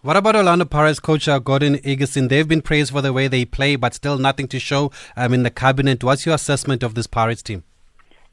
What 0.03 0.17
about 0.17 0.35
Orlando 0.35 0.65
Pirates 0.65 0.99
coach 0.99 1.29
uh, 1.29 1.39
Gordon 1.39 1.75
Igesund? 1.77 2.31
They've 2.31 2.49
been 2.49 2.63
praised 2.63 2.91
for 2.91 3.03
the 3.03 3.13
way 3.13 3.29
they 3.29 3.45
play, 3.45 3.77
but 3.77 3.93
still 3.93 4.17
nothing 4.17 4.49
to 4.49 4.59
show 4.59 4.91
um, 5.15 5.35
in 5.35 5.43
the 5.43 5.51
cabinet. 5.51 6.03
What's 6.03 6.25
your 6.25 6.35
assessment 6.35 6.83
of 6.83 6.95
this 6.95 7.07
Pirates 7.07 7.43
team? 7.43 7.65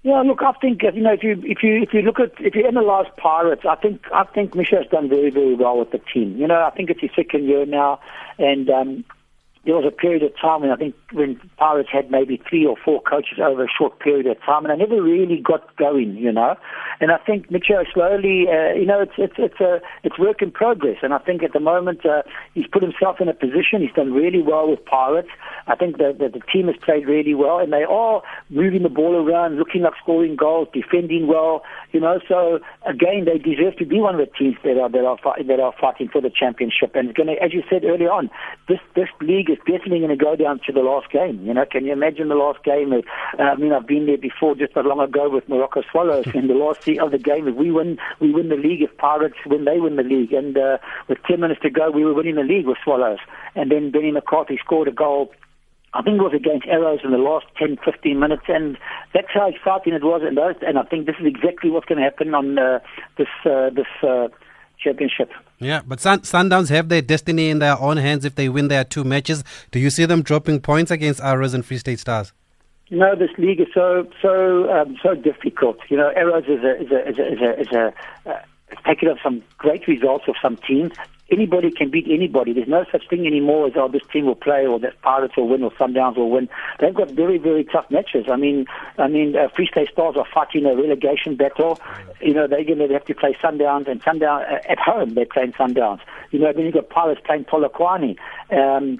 Yeah, 0.04 0.22
look, 0.22 0.42
I 0.42 0.54
think 0.62 0.82
you 0.84 1.02
know 1.02 1.12
if 1.12 1.24
you 1.24 1.32
if 1.44 1.62
you 1.62 1.82
if 1.82 1.94
you 1.94 2.04
look 2.04 2.22
at 2.22 2.32
if 2.40 2.56
you 2.56 2.66
analyse 2.66 3.08
Pirates, 3.18 3.64
I 3.70 3.76
think 3.76 4.02
I 4.14 4.24
think 4.24 4.52
Micho 4.52 4.78
has 4.78 4.88
done 4.90 5.10
very 5.10 5.30
very 5.30 5.56
well 5.56 5.78
with 5.80 5.92
the 5.92 6.00
team. 6.14 6.38
You 6.38 6.48
know, 6.48 6.64
I 6.64 6.70
think 6.70 6.90
it's 6.90 7.02
his 7.02 7.10
second 7.14 7.44
year 7.44 7.66
now, 7.66 8.00
and 8.40 8.70
um, 8.70 9.04
there 9.66 9.76
was 9.76 9.86
a 9.86 9.92
period 9.92 10.24
of 10.24 10.32
time 10.40 10.62
when 10.62 10.72
I 10.72 10.76
think 10.76 10.96
when 11.12 11.40
Pirates 11.58 11.90
had 11.92 12.10
maybe 12.10 12.42
three 12.50 12.66
or 12.66 12.76
four 12.84 13.02
coaches 13.02 13.40
over 13.44 13.64
a 13.64 13.68
short 13.68 14.00
period 14.00 14.28
of 14.28 14.38
time, 14.42 14.66
and 14.66 14.72
I 14.72 14.76
never 14.76 15.02
really 15.02 15.42
got 15.44 15.76
going, 15.78 16.16
you 16.16 16.32
know. 16.32 16.56
And 17.00 17.12
I 17.12 17.18
think 17.18 17.50
Micho 17.50 17.84
slowly, 17.94 18.48
uh, 18.48 18.74
you 18.74 18.86
know, 18.86 19.02
it's 19.02 19.14
it's 19.18 19.36
it's 19.38 19.60
a 19.60 19.82
it's 20.04 20.18
work 20.18 20.42
in 20.42 20.52
progress. 20.52 20.98
And 21.02 21.14
I 21.14 21.20
think 21.20 21.44
at 21.44 21.54
the 21.54 21.60
moment 21.60 22.06
uh, 22.06 22.24
he's 22.54 22.68
put 22.68 22.82
himself 22.82 23.20
in 23.20 23.28
a 23.28 23.34
position. 23.34 23.82
He's 23.82 23.94
done 23.96 24.14
really 24.14 24.42
well 24.42 24.70
with 24.70 24.84
Pirates. 24.86 25.30
I 25.68 25.76
think 25.76 25.98
that 25.98 26.18
the, 26.20 26.30
the 26.30 26.42
team 26.52 26.68
has 26.68 26.76
played 26.84 27.08
really 27.08 27.36
well, 27.36 27.60
and 27.60 27.72
they 27.72 27.84
are 27.84 28.22
moving 28.50 28.84
the 28.84 28.90
ball 28.90 29.16
around, 29.16 29.58
looking 29.58 29.82
like 29.82 29.94
scoring 30.02 30.36
goals, 30.36 30.70
defending 30.74 31.28
well, 31.28 31.64
you 31.92 32.00
know. 32.00 32.20
So 32.28 32.60
again, 32.86 33.26
they 33.26 33.38
deserve 33.38 33.78
to 33.78 33.86
be 33.86 34.00
one 34.00 34.16
of 34.16 34.22
the 34.22 34.32
teams 34.38 34.56
that 34.64 34.80
are 34.80 34.90
that 34.90 35.06
are 35.06 35.44
that 35.44 35.60
are 35.60 35.74
fighting 35.80 36.10
for 36.10 36.22
the 36.22 36.32
championship. 36.32 36.96
And 36.96 37.14
going 37.14 37.38
as 37.42 37.54
you 37.54 37.64
said 37.70 37.84
earlier 37.84 38.12
on, 38.12 38.30
this 38.68 38.80
this 38.96 39.10
league 39.22 39.50
is 39.50 39.57
it's 39.58 39.66
definitely 39.66 40.00
going 40.00 40.18
to 40.18 40.24
go 40.24 40.36
down 40.36 40.60
to 40.66 40.72
the 40.72 40.82
last 40.82 41.10
game. 41.12 41.44
You 41.46 41.54
know, 41.54 41.66
can 41.66 41.86
you 41.86 41.94
imagine 41.94 42.30
the 42.30 42.36
last 42.36 42.64
game? 42.64 42.94
Uh, 42.94 43.42
I 43.42 43.56
mean, 43.56 43.74
I've 43.74 43.88
been 43.88 44.06
there 44.06 44.18
before, 44.18 44.56
just 44.56 44.76
not 44.76 44.86
long 44.86 45.00
ago 45.00 45.30
with 45.30 45.48
Moroka 45.48 45.84
Swallows. 45.92 46.28
in 46.36 46.48
the 46.48 46.54
last 46.54 46.84
seat 46.84 47.00
of 47.00 47.12
the 47.12 47.18
game, 47.18 47.48
if 47.48 47.56
we 47.56 47.72
win, 47.72 47.98
we 48.20 48.32
win 48.32 48.50
the 48.50 48.56
league. 48.56 48.82
If 48.82 48.96
Pirates 48.98 49.38
win, 49.46 49.66
they 49.66 49.80
win 49.80 49.96
the 49.96 50.04
league. 50.04 50.34
And 50.34 50.58
uh, 50.58 50.78
with 51.08 51.18
10 51.28 51.40
minutes 51.40 51.62
to 51.62 51.70
go, 51.70 51.90
we 51.90 52.06
were 52.06 52.14
winning 52.14 52.36
the 52.36 52.44
league 52.44 52.68
with 52.68 52.78
Swallows. 52.84 53.20
And 53.56 53.72
then 53.72 53.92
Benni 53.92 54.14
McCarthy 54.14 54.60
scored 54.64 54.88
a 54.88 54.92
goal 54.92 55.32
I 55.94 56.04
think 56.04 56.20
it 56.20 56.22
was 56.22 56.34
against 56.36 56.68
Arrows 56.68 57.00
in 57.04 57.12
the 57.12 57.18
last 57.18 57.46
10, 57.58 57.78
15 57.84 58.20
minutes, 58.20 58.44
and 58.50 58.78
that's 59.14 59.32
how 59.34 59.50
exciting 59.50 59.94
it 59.94 60.04
was. 60.04 60.22
And, 60.22 60.38
and 60.38 60.78
I 60.78 60.84
think 60.84 61.06
this 61.06 61.16
is 61.20 61.26
exactly 61.26 61.72
what's 61.72 61.86
going 61.86 61.98
to 61.98 62.04
happen 62.04 62.36
on 62.36 62.60
uh, 62.60 62.80
this 63.18 63.32
uh, 63.46 63.70
this 63.72 63.88
uh, 64.04 64.28
championship. 64.80 65.32
Yeah, 65.60 65.82
but 65.86 66.00
Sun- 66.00 66.22
Sundowns 66.22 66.70
have 66.70 66.90
their 66.90 67.02
destiny 67.02 67.50
in 67.50 67.60
their 67.60 67.80
own 67.80 67.98
hands 67.98 68.26
if 68.26 68.36
they 68.36 68.50
win 68.50 68.68
their 68.68 68.84
two 68.84 69.04
matches. 69.04 69.44
Do 69.72 69.80
you 69.80 69.90
see 69.90 70.06
them 70.06 70.22
dropping 70.22 70.62
points 70.62 70.92
against 70.92 71.22
Arrows 71.22 71.54
and 71.54 71.66
Free 71.66 71.78
State 71.78 72.00
Stars? 72.00 72.34
No, 72.90 73.16
this 73.16 73.32
league 73.38 73.60
is 73.60 73.68
so 73.74 74.08
so 74.22 74.72
um, 74.72 74.98
so 75.04 75.14
difficult. 75.14 75.78
You 75.90 75.98
know, 75.98 76.10
Arrows 76.16 76.46
is 76.46 76.64
a 76.64 76.82
is 76.82 76.92
a 76.92 77.10
is 77.10 77.18
a 77.20 77.34
is 77.34 77.42
a, 77.42 77.60
is 77.60 77.68
a 77.74 77.94
uh, 78.30 78.40
taken 78.86 79.10
up 79.10 79.18
some 79.24 79.44
great 79.58 79.88
results 79.88 80.26
of 80.28 80.36
some 80.42 80.58
teams 80.58 80.92
anybody 81.32 81.72
can 81.72 81.90
beat 81.90 82.06
anybody. 82.10 82.54
There's 82.54 82.68
no 82.68 82.86
such 82.92 83.08
thing 83.10 83.26
anymore 83.28 83.68
as, 83.68 83.74
oh, 83.76 83.88
this 83.88 84.02
team 84.12 84.26
will 84.26 84.36
play 84.36 84.66
or 84.66 84.80
that 84.80 85.02
Pirates 85.02 85.36
will 85.36 85.48
win 85.48 85.64
or 85.64 85.72
Sundowns 85.72 86.18
will 86.18 86.30
win. 86.30 86.50
They've 86.80 86.94
got 86.94 87.12
very, 87.12 87.38
very 87.38 87.64
tough 87.64 87.90
matches. 87.90 88.26
I 88.30 88.36
mean, 88.36 88.66
I 88.98 89.08
mean, 89.08 89.36
uh, 89.36 89.50
Free 89.56 89.68
State 89.68 89.90
Stars 89.92 90.16
are 90.18 90.26
fighting 90.34 90.66
a 90.66 90.76
relegation 90.76 91.36
battle. 91.36 91.80
You 92.22 92.34
know, 92.34 92.48
they're 92.48 92.64
going 92.64 92.80
to 92.80 92.88
have 92.94 93.06
to 93.06 93.16
play 93.16 93.36
Sundowns 93.42 93.88
and 93.90 94.02
Sundown 94.04 94.44
uh, 94.44 94.60
at 94.70 94.80
home. 94.80 95.14
They're 95.14 95.26
playing 95.26 95.54
Sundowns. 95.54 96.00
You 96.32 96.40
know, 96.40 96.54
then 96.54 96.66
you've 96.66 96.74
got 96.74 96.90
Pirates 96.90 97.22
playing 97.26 97.46
Polokwane. 97.46 98.18
Um, 98.52 99.00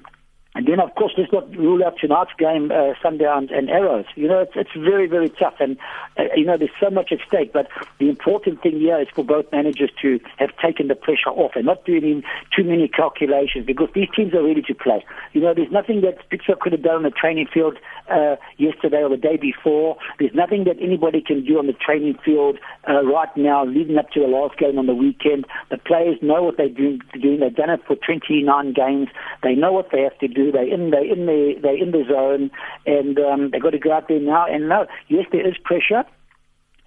and 0.58 0.66
then, 0.66 0.80
of 0.80 0.92
course, 0.96 1.12
let's 1.16 1.32
not 1.32 1.48
rule 1.54 1.84
out 1.84 1.98
tonight's 2.00 2.32
game, 2.36 2.72
uh, 2.72 2.92
Sundowns 3.00 3.56
and 3.56 3.70
Arrows. 3.70 4.06
You 4.16 4.26
know, 4.26 4.40
it's, 4.40 4.50
it's 4.56 4.72
very, 4.76 5.06
very 5.06 5.28
tough. 5.28 5.54
And, 5.60 5.78
uh, 6.18 6.24
you 6.34 6.44
know, 6.44 6.56
there's 6.56 6.72
so 6.80 6.90
much 6.90 7.12
at 7.12 7.20
stake. 7.28 7.52
But 7.52 7.68
the 8.00 8.08
important 8.08 8.60
thing 8.60 8.80
here 8.80 9.00
is 9.00 9.06
for 9.14 9.24
both 9.24 9.46
managers 9.52 9.92
to 10.02 10.18
have 10.38 10.50
taken 10.60 10.88
the 10.88 10.96
pressure 10.96 11.30
off 11.30 11.52
and 11.54 11.64
not 11.64 11.84
doing 11.84 12.24
too 12.56 12.64
many 12.64 12.88
calculations 12.88 13.66
because 13.66 13.88
these 13.94 14.08
teams 14.16 14.34
are 14.34 14.42
ready 14.42 14.62
to 14.62 14.74
play. 14.74 15.04
You 15.32 15.42
know, 15.42 15.54
there's 15.54 15.70
nothing 15.70 16.00
that 16.00 16.28
Pitso 16.28 16.58
could 16.58 16.72
have 16.72 16.82
done 16.82 16.96
on 16.96 17.02
the 17.04 17.10
training 17.10 17.46
field 17.54 17.78
uh, 18.10 18.34
yesterday 18.56 19.04
or 19.04 19.10
the 19.10 19.16
day 19.16 19.36
before. 19.36 19.96
There's 20.18 20.34
nothing 20.34 20.64
that 20.64 20.78
anybody 20.80 21.20
can 21.20 21.44
do 21.44 21.60
on 21.60 21.68
the 21.68 21.72
training 21.72 22.18
field 22.24 22.58
uh, 22.88 23.04
right 23.04 23.30
now 23.36 23.64
leading 23.64 23.96
up 23.96 24.10
to 24.10 24.20
the 24.20 24.26
last 24.26 24.58
game 24.58 24.76
on 24.76 24.86
the 24.86 24.94
weekend. 24.94 25.46
The 25.70 25.78
players 25.78 26.18
know 26.20 26.42
what 26.42 26.56
they're 26.56 26.68
doing. 26.68 27.00
They've 27.14 27.54
done 27.54 27.70
it 27.70 27.82
for 27.86 27.94
29 27.94 28.72
games. 28.72 29.06
They 29.44 29.54
know 29.54 29.70
what 29.70 29.90
they 29.92 30.00
have 30.00 30.18
to 30.18 30.26
do. 30.26 30.47
They're 30.52 30.72
in 30.72 30.90
the 30.90 31.00
in 31.00 31.26
the 31.26 31.54
they're 31.62 31.76
in 31.76 31.90
the 31.90 32.04
zone, 32.08 32.50
and 32.86 33.18
um, 33.18 33.50
they've 33.50 33.62
got 33.62 33.70
to 33.70 33.78
go 33.78 33.92
out 33.92 34.08
there 34.08 34.20
now. 34.20 34.46
And 34.46 34.68
no, 34.68 34.86
yes, 35.08 35.26
there 35.32 35.46
is 35.46 35.56
pressure. 35.62 36.04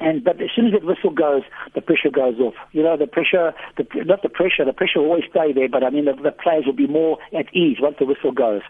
And 0.02 0.24
but 0.24 0.42
as 0.42 0.50
soon 0.56 0.66
as 0.66 0.74
that 0.74 0.84
whistle 0.84 1.12
goes, 1.12 1.44
the 1.76 1.82
pressure 1.82 2.10
goes 2.10 2.34
off. 2.40 2.56
You 2.72 2.82
know, 2.82 2.98
the 2.98 3.06
pressure, 3.06 3.54
the, 3.78 3.86
not 4.04 4.24
the 4.24 4.30
pressure, 4.30 4.66
the 4.66 4.74
pressure 4.74 5.00
will 5.00 5.14
always 5.14 5.30
stay 5.30 5.54
there. 5.54 5.70
But 5.70 5.84
I 5.84 5.92
mean, 5.92 6.06
the, 6.06 6.18
the 6.18 6.32
players 6.34 6.66
will 6.66 6.74
be 6.74 6.88
more 6.88 7.20
at 7.38 7.54
ease 7.54 7.78
once 7.80 7.98
the 8.00 8.06
whistle 8.06 8.32
goes, 8.32 8.62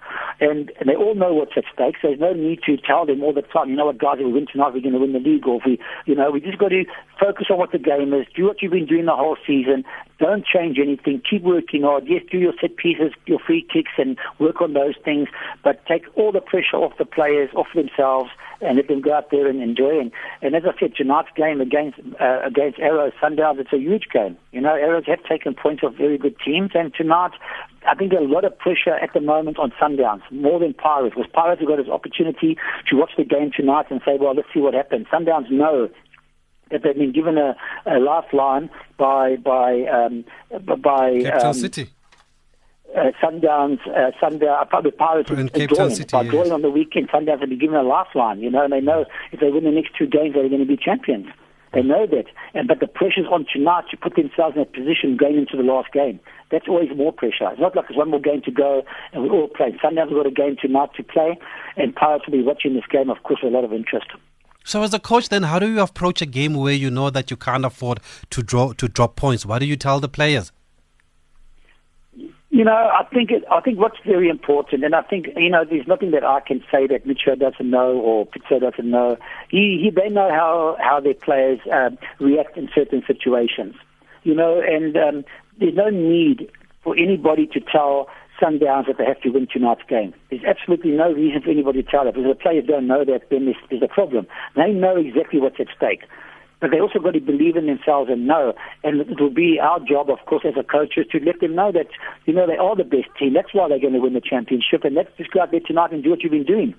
and, 0.41 0.71
and 0.77 0.89
they 0.89 0.95
all 0.95 1.15
know 1.15 1.33
what's 1.33 1.55
at 1.55 1.63
stake. 1.74 1.95
So 2.01 2.10
there's 2.12 2.19
no 2.19 2.33
need 2.33 2.60
to 2.67 2.75
tell 2.75 3.05
them 3.05 3.24
all 3.24 3.33
the 3.33 3.48
time. 3.48 3.69
You 3.69 3.77
know 3.77 3.86
what, 3.88 3.98
guys, 3.98 4.19
we 4.19 4.31
win 4.31 4.45
tonight, 4.51 4.75
we're 4.75 4.83
going 4.83 4.93
to 4.93 5.00
win 5.00 5.13
the 5.13 5.24
league. 5.24 5.48
Or 5.48 5.57
if 5.57 5.63
we, 5.65 5.79
you 6.05 6.15
know, 6.15 6.29
we 6.31 6.41
just 6.41 6.60
got 6.60 6.75
to 6.75 6.83
focus 7.17 7.48
on 7.50 7.57
what 7.57 7.71
the 7.71 7.79
game 7.79 8.13
is. 8.13 8.27
Do 8.36 8.43
what 8.43 8.62
you've 8.62 8.75
been 8.75 8.86
doing 8.86 9.05
the 9.05 9.15
whole 9.15 9.38
season. 9.48 9.86
Don't 10.22 10.46
change 10.46 10.78
anything. 10.78 11.20
Keep 11.28 11.42
working 11.42 11.82
hard. 11.82 12.04
Yes, 12.06 12.22
do 12.32 12.38
your 12.38 12.54
set 12.62 12.78
pieces, 12.78 13.12
your 13.25 13.40
free 13.40 13.66
kicks, 13.74 13.94
and 13.98 14.20
work 14.38 14.62
on 14.62 14.74
those 14.74 14.94
things. 15.04 15.28
But 15.63 15.84
take 15.88 16.04
all 16.16 16.32
the 16.32 16.42
pressure 16.42 16.78
off 16.78 16.96
the 17.00 17.06
players, 17.06 17.50
off 17.56 17.66
themselves, 17.74 18.30
and 18.62 18.78
let 18.78 18.88
them 18.88 19.01
go 19.01 19.16
out 19.16 19.32
there 19.32 19.48
and 19.48 19.63
enjoy. 19.63 20.00
And, 20.00 20.12
and 20.44 20.56
as 20.56 20.62
I 20.63 20.80
said, 20.80 20.94
tonight's 20.96 21.30
game 21.36 21.60
against 21.60 22.00
uh, 22.20 22.42
against 22.46 22.78
Arrows 22.80 23.13
Sundowns, 23.20 23.60
it's 23.60 23.74
a 23.74 23.80
huge 23.80 24.10
game. 24.13 24.38
You 24.51 24.62
know, 24.62 24.75
Arrows 24.75 25.06
have 25.08 25.24
taken 25.24 25.56
points 25.56 25.82
off 25.84 25.96
very 25.96 26.20
good 26.20 26.36
teams, 26.46 26.70
and 26.75 26.94
tonight. 26.94 27.32
I 27.90 27.96
think 27.96 28.12
there's 28.12 28.30
a 28.30 28.32
lot 28.32 28.46
of 28.46 28.56
pressure 28.60 28.94
at 28.94 29.12
the 29.16 29.22
moment 29.22 29.58
on 29.58 29.74
Sundowns, 29.82 30.22
more 30.30 30.60
than 30.60 30.75
Pirates, 30.75 31.16
because 31.16 31.32
Pirates 31.34 31.62
have 31.62 31.68
got 31.68 31.78
this 31.78 31.88
opportunity 31.88 32.56
to 32.88 32.96
watch 32.96 33.10
the 33.18 33.24
game 33.24 33.50
tonight 33.58 33.88
and 33.90 34.01
say, 34.06 34.18
well, 34.22 34.36
let's 34.36 34.48
see 34.54 34.60
what 34.60 34.75
happens. 34.75 35.08
Sundowns 35.08 35.50
know 35.50 35.90
that 36.72 36.84
they've 36.84 36.96
been 36.96 37.12
given 37.12 37.38
a, 37.38 37.56
a 37.86 38.00
lifeline 38.00 38.70
by 38.98 39.36
by 39.38 39.84
um, 39.84 40.25
by 40.82 41.22
Cape 41.22 41.34
um, 41.44 41.54
City. 41.54 41.90
Uh, 42.96 43.12
Sundowns, 43.24 43.80
uh, 43.88 44.12
Sundown, 44.20 44.68
uh, 44.70 44.82
the 44.82 44.92
Pirates 44.92 45.32
in 45.32 45.48
Cape 45.48 45.70
drawing, 45.70 45.96
City, 45.96 46.12
by 46.12 46.24
yes. 46.24 46.32
drawing 46.32 46.51
on 46.51 46.62
the 46.62 46.70
weekend. 46.70 47.08
Sundowns 47.10 47.40
have 47.40 47.48
been 47.48 47.58
given 47.58 47.78
a 47.78 47.84
lifeline, 47.84 48.42
you 48.42 48.50
know, 48.50 48.66
and 48.66 48.74
they 48.74 48.82
know 48.82 49.06
if 49.32 49.40
they 49.40 49.50
win 49.50 49.63
the 49.63 49.72
next 49.72 49.96
two 49.98 50.08
games, 50.08 50.34
they're 50.34 50.50
going 50.50 50.60
to 50.60 50.66
be 50.66 50.75
champions. 50.75 51.28
They 51.74 51.84
know 51.84 52.06
that, 52.06 52.25
and 52.54 52.68
but 52.68 52.82
the 52.82 52.88
pressure's 52.88 53.28
on 53.32 53.46
tonight 53.51 53.86
to 53.92 53.98
put 53.98 54.16
themselves 54.16 54.58
in 54.58 54.62
a 54.62 54.66
position 54.66 55.16
going 55.16 55.38
into 55.38 55.56
the 55.56 55.63
last 55.63 55.94
game. 55.94 56.20
That's 56.51 56.68
always 56.68 56.90
more 56.94 57.13
pressure. 57.13 57.48
It's 57.50 57.62
not 57.62 57.78
like 57.78 57.88
there's 57.88 57.98
one 57.98 58.10
more 58.12 58.20
game 58.20 58.42
to 58.44 58.51
go 58.51 58.84
and 59.13 59.24
we're 59.24 59.32
all 59.32 59.48
play. 59.48 59.72
Sundowns 59.82 60.10
have 60.10 60.18
got 60.18 60.28
a 60.28 60.32
game 60.32 60.58
tonight 60.62 60.90
to 60.98 61.04
play, 61.04 61.40
and 61.78 61.96
Pirates 61.96 62.25
will 62.28 62.34
be 62.34 62.44
watching 62.44 62.74
this 62.74 62.84
game, 62.92 63.10
of 63.10 63.24
course, 63.24 63.40
with 63.42 63.54
a 63.54 63.56
lot 63.56 63.63
of 63.63 63.72
interest. 63.72 64.08
So, 64.63 64.84
as 64.84 64.94
a 64.94 65.00
coach, 65.00 65.30
then 65.30 65.44
how 65.44 65.60
do 65.60 65.68
you 65.68 65.82
approach 65.82 66.22
a 66.22 66.25
game 66.25 66.53
where 66.53 66.74
you 66.74 66.91
know 66.91 67.10
that 67.10 67.32
you 67.32 67.38
can't 67.38 67.65
afford 67.65 68.00
to 68.30 68.44
draw 68.44 68.74
to 68.74 68.88
drop 68.88 69.15
points? 69.15 69.46
What 69.46 69.60
do 69.60 69.65
you 69.65 69.75
tell 69.75 70.00
the 70.00 70.10
players? 70.10 70.51
You 72.53 72.65
know, 72.65 72.74
I 72.74 73.06
think 73.13 73.32
it, 73.32 73.44
I 73.50 73.62
think 73.62 73.80
what's 73.80 73.98
very 74.06 74.27
important, 74.30 74.84
and 74.84 74.94
I 74.94 75.01
think 75.01 75.27
you 75.38 75.50
know, 75.50 75.63
there's 75.63 75.88
nothing 75.88 76.12
that 76.12 76.24
I 76.24 76.41
can 76.41 76.62
say 76.72 76.86
that 76.88 77.08
Micho 77.08 77.39
doesn't 77.39 77.70
know 77.70 77.98
or 77.98 78.27
Pitso 78.27 78.60
doesn't 78.60 78.89
know. 78.89 79.18
He, 79.50 79.80
he 79.82 79.89
they 79.89 80.10
know 80.10 80.30
how 80.30 80.77
how 80.80 81.00
their 81.00 81.13
players 81.13 81.60
uh, 81.72 81.91
react 82.20 82.58
in 82.58 82.70
certain 82.75 83.03
situations. 83.08 83.75
you 84.24 84.36
know, 84.36 84.62
and 84.62 84.96
um, 84.98 85.25
there's 85.60 85.75
no 85.75 85.89
need 85.89 86.51
for 86.84 86.98
anybody 86.98 87.48
to 87.48 87.60
tell 87.60 88.10
Sundowns 88.41 88.88
that 88.88 88.98
they 88.98 89.05
have 89.05 89.21
to 89.21 89.29
win 89.29 89.48
tonight's 89.51 89.83
game. 89.88 90.13
There's 90.29 90.43
absolutely 90.43 90.91
no 90.91 91.12
reason 91.12 91.41
for 91.41 91.50
anybody 91.50 91.83
to 91.83 91.89
tell 91.89 92.05
that. 92.05 92.15
Because 92.15 92.29
the 92.29 92.36
players 92.36 92.65
don't 92.67 92.88
know 92.88 93.05
that, 93.05 93.29
then 93.29 93.45
there's, 93.45 93.57
there's 93.69 93.83
a 93.83 93.88
problem. 93.88 94.27
They 94.55 94.71
know 94.71 94.98
exactly 94.98 95.39
what's 95.39 95.60
at 95.60 95.67
stake. 95.75 96.01
But 96.60 96.69
they 96.69 96.79
also 96.79 97.00
got 97.00 97.13
to 97.13 97.19
believe 97.19 97.55
in 97.55 97.65
themselves 97.65 98.10
and 98.12 98.27
know. 98.27 98.53
And 98.83 99.01
it 99.01 99.19
will 99.19 99.33
be 99.33 99.60
our 99.60 99.79
job, 99.79 100.10
of 100.10 100.19
course, 100.27 100.45
as 100.45 100.53
a 100.57 100.63
coach, 100.63 100.93
is 100.95 101.07
to 101.12 101.19
let 101.19 101.39
them 101.39 101.55
know 101.55 101.71
that, 101.71 101.88
you 102.25 102.33
know, 102.33 102.45
they 102.45 102.57
are 102.57 102.75
the 102.75 102.83
best 102.83 103.10
team. 103.17 103.33
That's 103.33 103.53
why 103.53 103.67
they're 103.67 103.79
going 103.79 103.93
to 103.93 104.00
win 104.00 104.13
the 104.13 104.21
championship. 104.21 104.83
And 104.83 104.93
let's 104.93 105.10
just 105.17 105.31
go 105.31 105.41
out 105.41 105.51
there 105.51 105.60
tonight 105.65 105.91
and 105.91 106.03
do 106.03 106.12
what 106.12 106.21
you've 106.21 106.31
been 106.31 106.45
doing. 106.45 106.75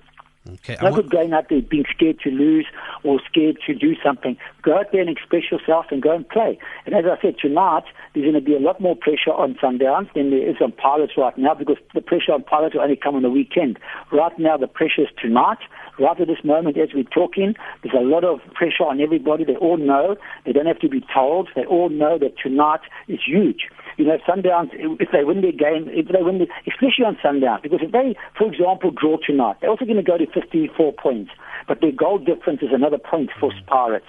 Okay. 0.49 0.77
No 0.81 0.93
good 0.93 1.09
going 1.09 1.31
out 1.31 1.47
there 1.49 1.61
being 1.61 1.85
scared 1.89 2.19
to 2.21 2.29
lose 2.29 2.65
or 3.03 3.21
scared 3.29 3.57
to 3.65 3.73
do 3.73 3.95
something. 4.03 4.37
Go 4.61 4.77
out 4.77 4.91
there 4.91 4.99
and 4.99 5.09
express 5.09 5.43
yourself 5.49 5.85
and 5.89 6.01
go 6.01 6.11
and 6.11 6.27
play. 6.27 6.59
And 6.85 6.93
as 6.93 7.05
I 7.05 7.21
said, 7.21 7.35
tonight 7.39 7.83
there's 8.13 8.25
going 8.25 8.33
to 8.33 8.41
be 8.41 8.55
a 8.55 8.59
lot 8.59 8.81
more 8.81 8.95
pressure 8.95 9.31
on 9.31 9.55
Sundowns 9.55 10.13
than 10.13 10.31
there 10.31 10.49
is 10.49 10.57
on 10.61 10.73
Pilots 10.73 11.13
right 11.17 11.37
now 11.37 11.53
because 11.53 11.77
the 11.93 12.01
pressure 12.01 12.33
on 12.33 12.43
Pilots 12.43 12.75
will 12.75 12.81
only 12.81 12.97
come 12.97 13.15
on 13.15 13.21
the 13.21 13.29
weekend. 13.29 13.79
Right 14.11 14.37
now 14.37 14.57
the 14.57 14.67
pressure 14.67 15.03
is 15.03 15.07
tonight. 15.17 15.59
Right 15.99 16.19
at 16.19 16.27
this 16.27 16.43
moment 16.43 16.77
as 16.77 16.89
we're 16.93 17.03
talking, 17.03 17.53
there's 17.83 17.95
a 17.95 18.03
lot 18.03 18.23
of 18.23 18.39
pressure 18.53 18.83
on 18.83 18.99
everybody. 18.99 19.43
They 19.43 19.55
all 19.55 19.77
know. 19.77 20.15
They 20.45 20.51
don't 20.51 20.65
have 20.65 20.79
to 20.79 20.89
be 20.89 21.05
told. 21.13 21.49
They 21.55 21.65
all 21.65 21.89
know 21.89 22.17
that 22.17 22.33
tonight 22.41 22.81
is 23.07 23.19
huge 23.25 23.69
you 23.97 24.05
know, 24.05 24.17
Sundowns, 24.27 24.69
if 24.73 25.09
they 25.11 25.23
win 25.23 25.41
their 25.41 25.51
game, 25.51 25.87
if 25.89 26.07
they 26.07 26.21
win, 26.21 26.39
the, 26.39 26.47
especially 26.67 27.05
on 27.05 27.17
Sundowns, 27.23 27.61
because 27.61 27.79
if 27.81 27.91
they, 27.91 28.15
for 28.37 28.51
example, 28.51 28.91
draw 28.91 29.17
tonight, 29.25 29.57
they're 29.61 29.69
also 29.69 29.85
going 29.85 29.97
to 29.97 30.03
go 30.03 30.17
to 30.17 30.25
54 30.25 30.93
points, 30.93 31.31
but 31.67 31.81
their 31.81 31.91
goal 31.91 32.17
difference 32.17 32.61
is 32.61 32.69
another 32.73 32.97
point 32.97 33.29
for 33.39 33.51
mm. 33.51 33.65
Pirates. 33.67 34.07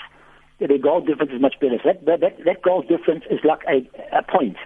Their 0.59 0.79
goal 0.79 1.01
difference 1.01 1.33
is 1.33 1.41
much 1.41 1.57
better. 1.61 1.79
So 1.83 1.93
that, 2.07 2.21
that, 2.21 2.45
that 2.45 2.63
goal 2.63 2.83
difference 2.83 3.25
is 3.31 3.41
like 3.45 3.61
a, 3.69 3.87
a 4.17 4.23
point, 4.23 4.57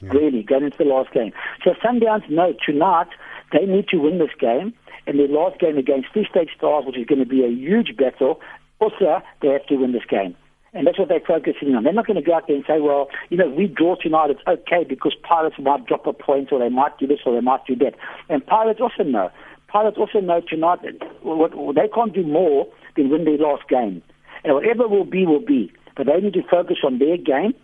yeah. 0.00 0.10
really, 0.10 0.42
going 0.42 0.64
into 0.64 0.78
the 0.78 0.84
last 0.84 1.12
game. 1.12 1.32
So 1.64 1.74
Sundowns 1.84 2.28
know 2.30 2.54
tonight 2.64 3.08
they 3.52 3.66
need 3.66 3.88
to 3.88 3.98
win 3.98 4.18
this 4.18 4.34
game, 4.38 4.74
and 5.06 5.18
their 5.18 5.28
last 5.28 5.60
game 5.60 5.78
against 5.78 6.08
Free 6.12 6.26
State 6.28 6.48
Stars, 6.56 6.84
which 6.86 6.98
is 6.98 7.06
going 7.06 7.20
to 7.20 7.26
be 7.28 7.44
a 7.44 7.48
huge 7.48 7.96
battle, 7.96 8.40
also 8.80 9.22
they 9.42 9.48
have 9.48 9.66
to 9.66 9.76
win 9.76 9.92
this 9.92 10.04
game. 10.08 10.36
And 10.72 10.86
that's 10.86 10.98
what 10.98 11.08
they're 11.08 11.20
focusing 11.26 11.74
on. 11.74 11.84
They're 11.84 11.92
not 11.92 12.06
going 12.06 12.22
to 12.22 12.26
go 12.26 12.34
out 12.34 12.48
there 12.48 12.56
and 12.56 12.64
say, 12.66 12.80
well, 12.80 13.08
you 13.30 13.38
know, 13.38 13.48
we 13.48 13.66
draw 13.66 13.96
tonight, 13.96 14.28
it's 14.28 14.42
okay 14.46 14.84
because 14.86 15.14
Pirates 15.22 15.56
might 15.58 15.86
drop 15.86 16.06
a 16.06 16.12
point 16.12 16.52
or 16.52 16.58
they 16.58 16.68
might 16.68 16.98
do 16.98 17.06
this 17.06 17.20
or 17.24 17.34
they 17.34 17.40
might 17.40 17.64
do 17.66 17.74
that. 17.76 17.94
And 18.28 18.44
Pirates 18.44 18.80
also 18.80 19.02
know. 19.02 19.30
Pirates 19.68 19.96
also 19.96 20.20
know 20.20 20.42
tonight 20.46 20.80
that 20.82 21.00
they 21.00 21.88
can't 21.88 22.12
do 22.12 22.26
more 22.26 22.66
than 22.94 23.08
win 23.08 23.24
their 23.24 23.38
last 23.38 23.66
game. 23.68 24.02
And 24.44 24.54
whatever 24.54 24.86
will 24.86 25.06
be, 25.06 25.24
will 25.24 25.44
be. 25.44 25.72
But 25.96 26.06
they 26.06 26.20
need 26.20 26.34
to 26.34 26.42
focus 26.42 26.78
on 26.84 26.98
their 26.98 27.16
game 27.16 27.54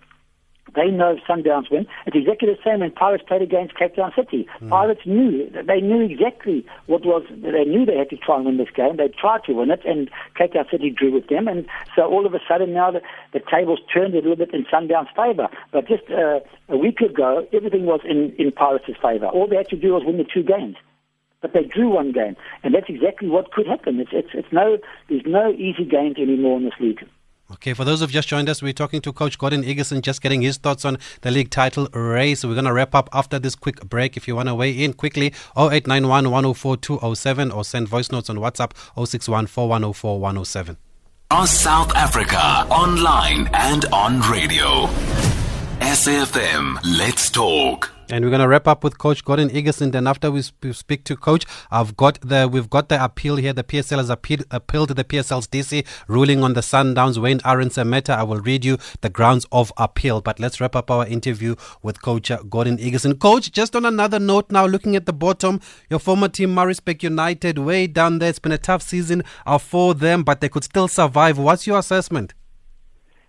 they 0.75 0.89
know 0.89 1.17
Sundowns 1.29 1.71
win. 1.71 1.87
It's 2.07 2.17
exactly 2.17 2.49
the 2.49 2.59
same 2.65 2.81
when 2.81 2.91
Pirates 2.91 3.25
played 3.27 3.43
against 3.43 3.75
Cape 3.75 3.97
Town 3.97 4.13
City. 4.17 4.47
Mm. 4.61 4.71
Pirates 4.71 5.03
knew, 5.05 5.51
they 5.67 5.81
knew 5.81 6.01
exactly 6.01 6.65
what 6.87 7.05
was, 7.05 7.25
they 7.31 7.65
knew 7.65 7.85
they 7.85 7.97
had 7.97 8.11
to 8.11 8.17
try 8.17 8.37
and 8.37 8.47
win 8.47 8.57
this 8.57 8.71
game. 8.75 8.97
They 8.97 9.09
tried 9.09 9.45
to 9.45 9.53
win 9.53 9.71
it, 9.71 9.85
and 9.85 10.11
Cape 10.37 10.55
Town 10.55 10.67
City 10.71 10.91
drew 10.91 11.13
with 11.13 11.29
them. 11.29 11.49
And 11.49 11.67
so 11.95 12.03
all 12.03 12.27
of 12.27 12.35
a 12.35 12.41
sudden 12.49 12.73
now 12.73 12.91
the, 12.91 13.03
the 13.33 13.41
tables 13.41 13.81
turned 13.93 14.15
a 14.15 14.19
little 14.19 14.37
bit 14.37 14.55
in 14.55 14.65
Sundowns' 14.65 15.15
favour. 15.15 15.49
But 15.73 15.89
just 15.89 16.05
uh, 16.11 16.41
a 16.69 16.77
week 16.77 17.01
ago, 17.01 17.47
everything 17.53 17.87
was 17.87 18.01
in, 18.05 18.35
in 18.39 18.53
Pirates' 18.53 18.97
favour. 19.03 19.27
All 19.27 19.47
they 19.47 19.57
had 19.57 19.69
to 19.69 19.77
do 19.77 19.95
was 19.95 20.05
win 20.05 20.19
the 20.19 20.25
two 20.25 20.43
games 20.43 20.77
but 21.41 21.53
they 21.55 21.65
drew 21.65 21.89
one 21.89 22.13
game, 22.13 22.37
and 22.63 22.73
that's 22.73 22.89
exactly 22.89 23.29
what 23.29 23.51
could 23.51 23.67
happen. 23.67 23.99
It's, 23.99 24.13
it's, 24.13 24.29
it's 24.33 24.53
no, 24.53 24.79
there's 25.09 25.27
no 25.27 25.51
easy 25.51 25.85
games 25.85 26.17
anymore 26.17 26.59
in 26.59 26.65
this 26.67 26.75
league. 26.79 27.05
Okay, 27.55 27.75
for 27.75 27.85
those 27.85 28.01
who've 28.01 28.11
just 28.11 28.29
joined 28.29 28.49
us, 28.49 28.63
we're 28.63 28.73
talking 28.73 29.03
to 29.03 29.13
Coach 29.13 29.39
Gordon 29.39 29.63
Igesund, 29.63 30.03
just 30.03 30.23
getting 30.23 30.41
his 30.41 30.57
thoughts 30.57 30.85
on 30.85 30.97
the 31.21 31.31
league 31.31 31.51
title 31.51 31.87
race. 31.93 32.45
We're 32.45 32.55
going 32.55 32.65
to 32.65 32.73
wrap 32.73 32.95
up 32.95 33.11
after 33.13 33.39
this 33.39 33.55
quick 33.55 33.81
break. 33.89 34.17
If 34.17 34.27
you 34.27 34.35
want 34.35 34.49
to 34.49 34.55
weigh 34.55 34.73
in 34.73 34.95
quickly, 34.95 35.35
0891 35.57 36.31
104 36.31 36.77
207 36.79 37.51
or 37.51 37.65
send 37.65 37.89
voice 37.89 38.11
notes 38.11 38.31
on 38.31 38.37
WhatsApp 38.37 38.73
061 38.97 39.47
4104 39.47 40.19
107. 40.19 40.79
Across 41.31 41.51
South 41.61 41.95
Africa, 41.95 42.67
online 42.71 43.49
and 43.53 43.85
on 43.87 44.21
radio. 44.31 44.87
SAFM, 45.81 46.79
let's 46.99 47.31
talk. 47.31 47.91
And 48.11 48.25
we're 48.25 48.31
going 48.31 48.41
to 48.41 48.49
wrap 48.49 48.69
up 48.69 48.85
with 48.85 48.99
Coach 48.99 49.25
Gordon 49.25 49.49
Igesund. 49.49 49.93
Then 49.93 50.07
after 50.07 50.31
we 50.31 50.43
speak 50.43 51.05
to 51.05 51.17
Coach, 51.17 51.47
I've 51.71 51.97
got 51.97 52.21
the 52.21 52.49
we've 52.49 52.69
got 52.69 52.89
the 52.89 53.03
appeal 53.03 53.37
here. 53.37 53.53
The 53.53 53.65
PSL 53.65 53.99
has 53.99 54.11
appealed, 54.11 54.45
appealed 54.51 54.89
to 54.89 54.95
the 54.95 55.05
PSL's 55.05 55.47
DC 55.49 55.87
ruling 56.09 56.43
on 56.43 56.53
the 56.55 56.61
Sundowns 56.61 57.19
Wayne 57.19 57.39
Arendse 57.41 57.87
matter. 57.87 58.13
I 58.13 58.23
will 58.23 58.41
read 58.41 58.65
you 58.65 58.77
the 59.01 59.09
grounds 59.09 59.47
of 59.53 59.73
appeal. 59.77 60.21
But 60.21 60.41
let's 60.41 60.61
wrap 60.61 60.77
up 60.77 60.91
our 60.91 61.07
interview 61.07 61.55
with 61.83 62.03
Coach 62.03 62.31
Gordon 62.51 62.77
Igesund. 62.79 63.19
Coach, 63.19 63.53
just 63.53 63.75
on 63.77 63.85
another 63.85 64.19
note 64.19 64.51
now, 64.51 64.67
looking 64.67 64.97
at 64.97 65.07
the 65.07 65.13
bottom, 65.13 65.61
your 65.89 65.99
former 65.99 66.29
team 66.29 66.55
Maritzburg 66.55 67.03
United 67.03 67.59
way 67.59 67.87
down 67.87 68.19
there. 68.19 68.29
It's 68.29 68.39
been 68.39 68.53
a 68.53 68.59
tough 68.59 68.83
season 68.83 69.23
uh, 69.47 69.59
for 69.59 69.95
them, 69.95 70.23
but 70.23 70.41
they 70.41 70.49
could 70.49 70.65
still 70.65 70.89
survive. 70.89 71.39
What's 71.39 71.67
your 71.67 71.79
assessment? 71.79 72.35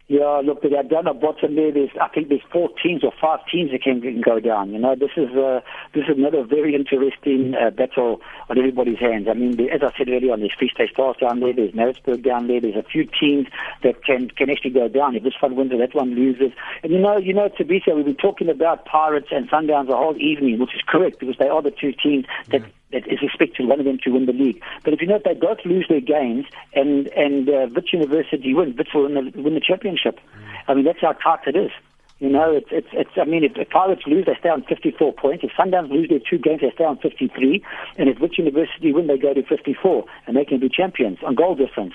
Yeah, 0.10 0.42
look, 0.44 0.62
they 0.62 0.76
are 0.76 0.84
down 0.84 1.06
the 1.06 1.14
bottom 1.14 1.56
there. 1.56 1.72
There's, 1.72 1.90
I 2.00 2.10
think 2.10 2.28
there's 2.28 2.44
four 2.52 2.70
teams 2.84 3.06
or 3.06 3.14
five 3.22 3.40
teams 3.50 3.72
that 3.72 3.82
can, 3.82 4.22
go 4.22 4.40
down. 4.40 4.72
You 4.74 4.80
know, 4.80 4.96
this 4.96 5.12
is 5.16 5.30
uh, 5.32 5.62
this 5.94 6.04
is 6.10 6.18
another 6.18 6.44
very 6.44 6.76
interesting 6.76 7.56
uh, 7.56 7.70
battle 7.70 8.20
on 8.50 8.58
everybody's 8.58 9.00
hands. 9.00 9.28
I 9.30 9.34
mean, 9.34 9.58
as 9.72 9.82
I 9.82 9.98
said 9.98 10.10
earlier 10.10 10.34
on, 10.34 10.42
there's 10.42 10.54
Free 10.60 10.70
State 10.70 10.92
Stars 10.92 11.16
down 11.22 11.40
there. 11.40 11.54
There's 11.54 11.74
Maritzburg 11.74 12.22
down 12.22 12.48
there. 12.48 12.60
There's 12.60 12.76
a 12.76 12.84
few 12.84 13.06
teams 13.06 13.48
that 13.82 14.04
can 14.04 14.30
can 14.30 14.50
actually 14.50 14.72
go 14.72 14.90
down. 14.90 15.16
If 15.16 15.24
this 15.24 15.36
one 15.40 15.56
wins, 15.56 15.72
or 15.72 15.78
that 15.78 15.96
one 15.96 16.16
loses. 16.16 16.52
And 16.84 16.92
you 16.92 17.00
know, 17.00 17.18
you 17.18 17.34
know, 17.34 17.48
to 17.58 17.64
be 17.64 17.80
Thabiso, 17.80 17.96
we've 17.96 18.06
been 18.06 18.16
talking 18.16 18.50
about 18.50 18.84
Pirates 18.86 19.30
and 19.32 19.50
Sundowns 19.50 19.88
the 19.88 19.96
whole 19.96 20.18
evening, 20.18 20.60
which 20.60 20.76
is 20.76 20.82
correct 20.86 21.20
because 21.20 21.38
they 21.40 21.48
are 21.48 21.62
the 21.62 21.72
two 21.72 21.94
teams 21.94 22.26
that. 22.50 22.62
That 22.94 23.08
is 23.12 23.20
expected 23.22 23.68
one 23.68 23.80
of 23.80 23.86
them 23.86 23.98
to 24.04 24.12
win 24.12 24.26
the 24.26 24.34
league. 24.34 24.62
But 24.84 24.94
if 24.94 25.02
you 25.02 25.08
know 25.08 25.16
if 25.16 25.24
they 25.24 25.34
both 25.34 25.60
lose 25.66 25.86
their 25.90 26.02
games 26.02 26.46
and 26.74 27.08
and 27.08 27.50
uh, 27.50 27.68
Wits 27.76 27.92
University 27.92 28.54
wins, 28.54 28.78
Wits 28.78 28.94
will 28.94 29.04
win 29.04 29.16
the, 29.16 29.42
win 29.42 29.56
the 29.56 29.62
championship. 29.62 30.20
I 30.68 30.74
mean 30.74 30.86
that's 30.86 31.02
how 31.02 31.14
tight 31.14 31.48
it 31.48 31.56
is. 31.56 31.72
You 32.20 32.30
know, 32.30 32.52
it's 32.52 32.70
it's 32.72 32.88
it's. 32.94 33.10
I 33.20 33.26
mean, 33.26 33.44
if, 33.44 33.58
if 33.58 33.70
Pirates 33.70 34.04
lose, 34.08 34.26
they 34.26 34.36
stay 34.40 34.48
on 34.48 34.64
54 34.64 35.12
points. 35.12 35.44
If 35.44 35.52
Sundowns 35.60 35.92
lose 35.92 36.08
their 36.08 36.20
two 36.20 36.38
games, 36.38 36.62
they 36.62 36.72
stay 36.72 36.86
on 36.86 36.98
53. 37.00 37.62
And 37.98 38.08
if 38.08 38.20
Wits 38.20 38.38
University 38.38 38.94
win, 38.94 39.08
they 39.08 39.18
go 39.18 39.34
to 39.34 39.44
54, 39.44 40.06
and 40.26 40.38
they 40.38 40.46
can 40.46 40.60
be 40.60 40.70
champions 40.70 41.18
on 41.26 41.36
goal 41.36 41.56
difference. 41.56 41.94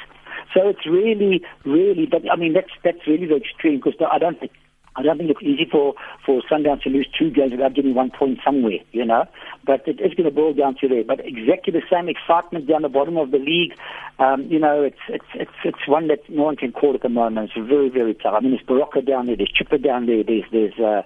So 0.53 0.69
it's 0.69 0.85
really, 0.85 1.43
really. 1.65 2.05
But 2.05 2.31
I 2.31 2.37
mean, 2.37 2.53
that's 2.53 2.71
that's 2.85 3.07
really 3.07 3.27
the 3.27 3.37
extreme 3.37 3.77
because 3.77 3.95
I 4.11 4.19
don't 4.19 4.39
think 4.39 4.53
I 4.99 5.03
don't 5.03 5.17
think 5.17 5.31
it's 5.31 5.43
easy 5.43 5.65
for, 5.71 5.95
for 6.27 6.43
Sundowns 6.51 6.83
to 6.83 6.91
lose 6.91 7.09
two 7.17 7.31
games 7.31 7.53
without 7.53 7.75
getting 7.75 7.95
one 7.95 8.11
point 8.11 8.41
somewhere, 8.45 8.81
you 8.91 9.05
know. 9.05 9.27
But 9.65 9.87
it 9.87 10.01
is 10.01 10.13
going 10.15 10.29
to 10.29 10.35
boil 10.35 10.55
down 10.55 10.75
to 10.81 10.89
there. 10.89 11.05
But 11.05 11.21
exactly 11.21 11.73
the 11.73 11.83
same 11.89 12.09
excitement 12.09 12.67
down 12.67 12.83
the 12.83 12.89
bottom 12.89 13.17
of 13.17 13.31
the 13.31 13.39
league. 13.39 13.79
Um, 14.19 14.43
you 14.51 14.59
know, 14.59 14.83
it's 14.83 14.99
it's 15.09 15.31
it's 15.35 15.59
it's 15.65 15.87
one 15.87 16.09
that 16.09 16.29
no 16.29 16.43
one 16.43 16.57
can 16.57 16.73
call 16.73 16.97
at 16.97 17.03
the 17.03 17.09
moment. 17.09 17.51
It's 17.55 17.69
very 17.69 17.89
very 17.89 18.15
tough. 18.15 18.35
I 18.37 18.41
mean, 18.41 18.51
there's 18.51 18.67
Baroka 18.67 19.07
down 19.07 19.27
there, 19.27 19.37
there's 19.37 19.53
Chippa 19.55 19.81
down 19.81 20.07
there, 20.07 20.25
there's 20.25 20.45
there's 20.51 20.79
uh, 20.81 21.03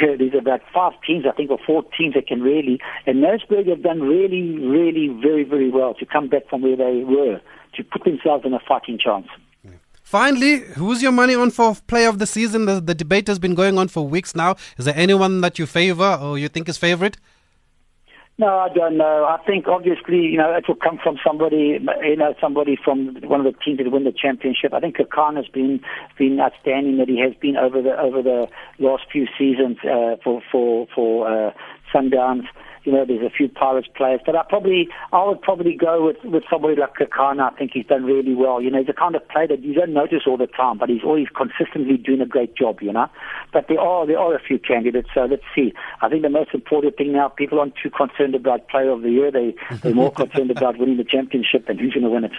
there's 0.00 0.34
about 0.34 0.62
five 0.72 0.92
teams, 1.06 1.26
I 1.28 1.36
think, 1.36 1.50
or 1.50 1.58
four 1.66 1.82
teams 1.98 2.14
that 2.14 2.26
can 2.26 2.40
really. 2.40 2.80
And 3.06 3.20
Maritzburg 3.20 3.68
have 3.68 3.82
done 3.82 4.00
really 4.00 4.56
really 4.56 5.08
very 5.08 5.44
very 5.44 5.70
well 5.70 5.92
to 5.94 6.06
come 6.06 6.28
back 6.28 6.48
from 6.48 6.62
where 6.62 6.76
they 6.76 7.04
were 7.04 7.40
to 7.74 7.84
put 7.84 8.04
themselves 8.04 8.46
in 8.46 8.54
a 8.54 8.60
fighting 8.66 8.98
chance. 8.98 9.26
Finally, 10.04 10.58
who's 10.76 11.02
your 11.02 11.10
money 11.10 11.34
on 11.34 11.50
for 11.50 11.74
player 11.86 12.08
of 12.08 12.18
the 12.18 12.26
season? 12.26 12.66
The, 12.66 12.78
the 12.78 12.94
debate 12.94 13.26
has 13.26 13.38
been 13.38 13.54
going 13.54 13.78
on 13.78 13.88
for 13.88 14.06
weeks 14.06 14.34
now. 14.36 14.54
Is 14.76 14.84
there 14.84 14.94
anyone 14.96 15.40
that 15.40 15.58
you 15.58 15.64
favor 15.64 16.18
or 16.20 16.38
you 16.38 16.48
think 16.48 16.68
is 16.68 16.76
favorite? 16.76 17.16
No, 18.36 18.48
I 18.58 18.68
don't 18.68 18.98
know. 18.98 19.24
I 19.24 19.38
think 19.46 19.66
obviously, 19.66 20.18
you 20.18 20.36
know, 20.36 20.52
it 20.54 20.66
will 20.68 20.74
come 20.74 20.98
from 21.02 21.16
somebody, 21.24 21.78
you 22.02 22.16
know, 22.16 22.34
somebody 22.40 22.76
from 22.84 23.16
one 23.22 23.46
of 23.46 23.52
the 23.52 23.58
teams 23.64 23.78
that 23.78 23.90
win 23.90 24.04
the 24.04 24.12
championship. 24.12 24.74
I 24.74 24.80
think 24.80 24.96
Kakan 24.96 25.36
has 25.36 25.46
been 25.46 25.80
been 26.18 26.38
outstanding 26.38 26.98
that 26.98 27.08
he 27.08 27.20
has 27.20 27.32
been 27.40 27.56
over 27.56 27.80
the 27.80 27.98
over 27.98 28.22
the 28.22 28.48
last 28.80 29.04
few 29.10 29.26
seasons 29.38 29.78
uh, 29.84 30.16
for 30.22 30.42
for 30.50 30.86
for 30.94 31.28
uh, 31.28 31.52
Sundowns 31.94 32.44
you 32.84 32.92
know, 32.92 33.04
there's 33.04 33.24
a 33.24 33.30
few 33.30 33.48
Pirates 33.48 33.88
players, 33.96 34.20
but 34.24 34.36
I 34.36 34.42
probably, 34.48 34.88
I 35.12 35.24
would 35.24 35.40
probably 35.40 35.74
go 35.74 36.04
with, 36.06 36.22
with 36.24 36.44
somebody 36.50 36.76
like 36.76 36.94
Kekana. 36.94 37.52
I 37.52 37.56
think 37.56 37.72
he's 37.72 37.86
done 37.86 38.04
really 38.04 38.34
well. 38.34 38.60
You 38.60 38.70
know, 38.70 38.78
he's 38.78 38.86
the 38.86 38.92
kind 38.92 39.16
of 39.16 39.26
player 39.28 39.48
that 39.48 39.62
you 39.62 39.74
don't 39.74 39.92
notice 39.92 40.22
all 40.26 40.36
the 40.36 40.46
time, 40.46 40.78
but 40.78 40.88
he's 40.88 41.02
always 41.02 41.28
consistently 41.34 41.96
doing 41.96 42.20
a 42.20 42.26
great 42.26 42.54
job, 42.56 42.82
you 42.82 42.92
know. 42.92 43.08
But 43.52 43.66
there 43.68 43.80
are, 43.80 44.06
there 44.06 44.18
are 44.18 44.34
a 44.34 44.40
few 44.40 44.58
candidates, 44.58 45.08
so 45.14 45.24
let's 45.24 45.42
see. 45.54 45.72
I 46.02 46.08
think 46.08 46.22
the 46.22 46.30
most 46.30 46.52
important 46.52 46.96
thing 46.96 47.12
now, 47.12 47.28
people 47.28 47.58
aren't 47.58 47.74
too 47.82 47.90
concerned 47.90 48.34
about 48.34 48.68
player 48.68 48.90
of 48.90 49.02
the 49.02 49.10
year. 49.10 49.30
They, 49.30 49.54
they're 49.82 49.94
more 49.94 50.12
concerned 50.22 50.50
about 50.50 50.78
winning 50.78 50.98
the 50.98 51.04
championship 51.04 51.68
and 51.68 51.80
who's 51.80 51.94
going 51.94 52.04
to 52.04 52.10
win 52.10 52.24
it. 52.24 52.32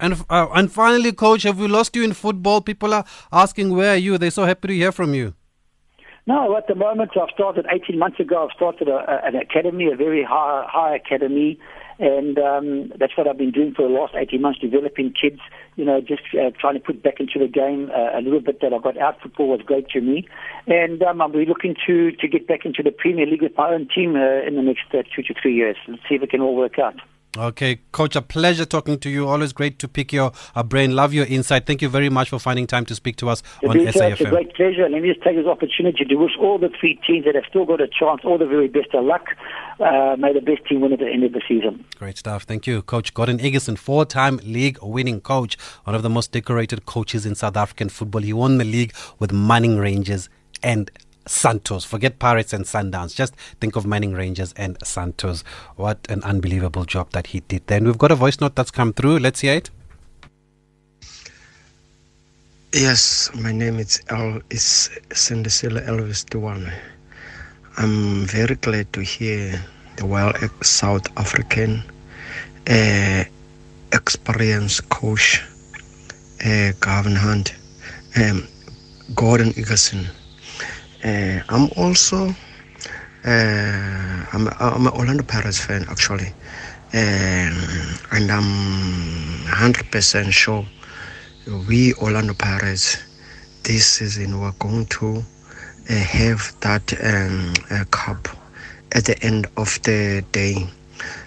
And 0.00 0.14
uh, 0.28 0.48
and 0.52 0.72
finally, 0.72 1.12
coach, 1.12 1.44
have 1.44 1.58
we 1.58 1.68
lost 1.68 1.94
you 1.94 2.02
in 2.02 2.14
football? 2.14 2.60
People 2.60 2.92
are 2.92 3.04
asking 3.30 3.70
where 3.76 3.92
are 3.92 3.96
you. 3.96 4.18
They're 4.18 4.32
so 4.32 4.44
happy 4.44 4.68
to 4.68 4.74
hear 4.74 4.90
from 4.90 5.14
you. 5.14 5.34
No, 6.26 6.56
at 6.56 6.66
the 6.68 6.74
moment 6.74 7.10
I've 7.20 7.34
started 7.34 7.66
18 7.70 7.98
months 7.98 8.18
ago. 8.18 8.44
I've 8.48 8.56
started 8.56 8.88
a, 8.88 8.96
a, 8.96 9.28
an 9.28 9.36
academy, 9.36 9.90
a 9.92 9.96
very 9.96 10.24
high, 10.24 10.64
high 10.66 10.96
academy, 10.96 11.58
and 11.98 12.38
um, 12.38 12.92
that's 12.98 13.16
what 13.16 13.28
I've 13.28 13.36
been 13.36 13.50
doing 13.50 13.74
for 13.74 13.86
the 13.86 13.92
last 13.92 14.14
18 14.16 14.40
months, 14.40 14.58
developing 14.58 15.12
kids. 15.12 15.40
You 15.76 15.84
know, 15.84 16.00
just 16.00 16.22
uh, 16.32 16.50
trying 16.58 16.74
to 16.74 16.80
put 16.80 17.02
back 17.02 17.20
into 17.20 17.38
the 17.38 17.46
game 17.46 17.90
uh, 17.94 18.18
a 18.18 18.22
little 18.22 18.40
bit 18.40 18.60
that 18.62 18.72
I 18.72 18.78
got 18.78 18.96
out. 18.96 19.20
Football 19.20 19.48
was 19.48 19.60
great 19.66 19.88
to 19.90 20.00
me, 20.00 20.26
and 20.66 21.02
um, 21.02 21.20
I'll 21.20 21.28
be 21.28 21.44
looking 21.44 21.76
to 21.86 22.12
to 22.12 22.28
get 22.28 22.48
back 22.48 22.64
into 22.64 22.82
the 22.82 22.90
Premier 22.90 23.26
League 23.26 23.42
with 23.42 23.56
my 23.56 23.68
own 23.68 23.86
team 23.94 24.16
uh, 24.16 24.46
in 24.46 24.56
the 24.56 24.62
next 24.62 24.86
uh, 24.94 25.02
two 25.14 25.22
to 25.24 25.34
three 25.40 25.54
years. 25.54 25.76
Let's 25.86 26.02
see 26.08 26.14
if 26.14 26.22
it 26.22 26.30
can 26.30 26.40
all 26.40 26.56
work 26.56 26.78
out. 26.78 26.96
Okay, 27.36 27.80
Coach, 27.90 28.14
a 28.14 28.22
pleasure 28.22 28.64
talking 28.64 28.96
to 29.00 29.10
you. 29.10 29.26
Always 29.26 29.52
great 29.52 29.80
to 29.80 29.88
pick 29.88 30.12
your 30.12 30.30
uh, 30.54 30.62
brain. 30.62 30.94
Love 30.94 31.12
your 31.12 31.26
insight. 31.26 31.66
Thank 31.66 31.82
you 31.82 31.88
very 31.88 32.08
much 32.08 32.30
for 32.30 32.38
finding 32.38 32.66
time 32.66 32.84
to 32.86 32.94
speak 32.94 33.16
to 33.16 33.28
us 33.28 33.42
on 33.66 33.76
It's 33.76 33.96
a 33.96 34.24
great 34.30 34.54
pleasure. 34.54 34.84
And 34.84 34.94
let 34.94 35.02
me 35.02 35.12
just 35.12 35.22
take 35.24 35.34
this 35.34 35.46
opportunity 35.46 36.04
to 36.04 36.14
wish 36.14 36.32
all 36.38 36.58
the 36.58 36.70
three 36.78 37.00
teams 37.04 37.24
that 37.24 37.34
have 37.34 37.44
still 37.48 37.64
got 37.64 37.80
a 37.80 37.88
chance 37.88 38.20
all 38.24 38.38
the 38.38 38.46
very 38.46 38.68
best 38.68 38.94
of 38.94 39.04
luck. 39.04 39.26
Uh, 39.80 40.14
may 40.16 40.32
the 40.32 40.40
best 40.40 40.64
team 40.68 40.80
win 40.80 40.92
at 40.92 41.00
the 41.00 41.08
end 41.08 41.24
of 41.24 41.32
the 41.32 41.42
season. 41.48 41.84
Great 41.98 42.18
stuff. 42.18 42.44
Thank 42.44 42.68
you, 42.68 42.82
Coach 42.82 43.12
Gordon 43.14 43.38
Igesund, 43.38 43.78
four 43.78 44.04
time 44.04 44.36
league 44.44 44.78
winning 44.80 45.20
coach, 45.20 45.56
one 45.82 45.96
of 45.96 46.04
the 46.04 46.10
most 46.10 46.30
decorated 46.30 46.86
coaches 46.86 47.26
in 47.26 47.34
South 47.34 47.56
African 47.56 47.88
football. 47.88 48.22
He 48.22 48.32
won 48.32 48.58
the 48.58 48.64
league 48.64 48.94
with 49.18 49.32
Manning 49.32 49.76
Rangers 49.78 50.28
and 50.62 50.90
Santos. 51.26 51.84
Forget 51.84 52.18
Pirates 52.18 52.52
and 52.52 52.64
Sundowns. 52.64 53.14
Just 53.14 53.34
think 53.60 53.76
of 53.76 53.86
Manning 53.86 54.12
Rangers 54.12 54.52
and 54.56 54.76
Santos. 54.82 55.44
What 55.76 55.98
an 56.08 56.22
unbelievable 56.22 56.84
job 56.84 57.10
that 57.12 57.28
he 57.28 57.40
did 57.40 57.66
there. 57.66 57.78
And 57.78 57.86
we've 57.86 57.98
got 57.98 58.12
a 58.12 58.16
voice 58.16 58.40
note 58.40 58.54
that's 58.54 58.70
come 58.70 58.92
through. 58.92 59.18
Let's 59.18 59.40
hear 59.40 59.54
it. 59.54 59.70
Yes, 62.72 63.30
my 63.34 63.52
name 63.52 63.78
is 63.78 64.02
El 64.08 64.40
is 64.50 64.90
Sendesila 65.10 65.86
Elvis 65.86 66.28
Duane. 66.28 66.72
I'm 67.76 68.26
very 68.26 68.56
glad 68.56 68.92
to 68.94 69.00
hear 69.00 69.64
the 69.96 70.06
well 70.06 70.32
South 70.62 71.06
African 71.16 71.84
uh, 72.68 73.24
experienced 73.92 74.88
coach 74.88 75.40
uh, 76.44 76.72
Gavin 76.80 77.14
Hunt, 77.14 77.54
um, 78.16 78.46
Gordon 79.14 79.50
Igesund. 79.52 80.08
Uh, 81.04 81.40
I'm 81.48 81.68
also 81.76 82.28
uh, 83.24 84.26
I'm 84.32 84.48
I'm 84.58 84.86
an 84.86 84.92
Orlando 84.94 85.22
Pirates 85.22 85.60
fan 85.60 85.84
actually, 85.88 86.28
um, 86.94 87.56
and 88.12 88.30
I'm 88.30 89.44
100% 89.46 90.32
sure 90.32 90.64
we 91.68 91.94
Orlando 91.94 92.34
Pirates 92.34 92.98
this 93.64 93.86
season 93.86 94.40
we're 94.40 94.52
going 94.58 94.86
to 94.86 95.22
uh, 95.90 95.94
have 95.94 96.52
that 96.60 96.92
um, 97.04 97.52
cup 97.90 98.28
at 98.92 99.04
the 99.04 99.22
end 99.22 99.46
of 99.56 99.80
the 99.82 100.24
day. 100.32 100.66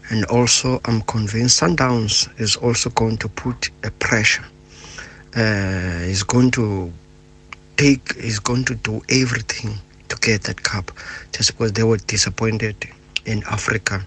And 0.09 0.25
also, 0.25 0.79
I'm 0.85 1.01
convinced 1.01 1.61
Sundowns 1.61 2.29
is 2.39 2.55
also 2.55 2.89
going 2.91 3.17
to 3.17 3.27
put 3.27 3.69
a 3.83 3.91
pressure. 3.91 4.45
Uh, 5.35 6.01
is 6.07 6.23
going 6.23 6.49
to 6.51 6.91
take, 7.77 8.15
is 8.17 8.39
going 8.39 8.65
to 8.65 8.75
do 8.75 9.01
everything 9.09 9.77
to 10.09 10.15
get 10.17 10.43
that 10.43 10.63
cup, 10.63 10.91
just 11.31 11.51
because 11.51 11.73
they 11.73 11.83
were 11.83 11.97
disappointed 11.97 12.75
in 13.25 13.43
Africa. 13.43 14.03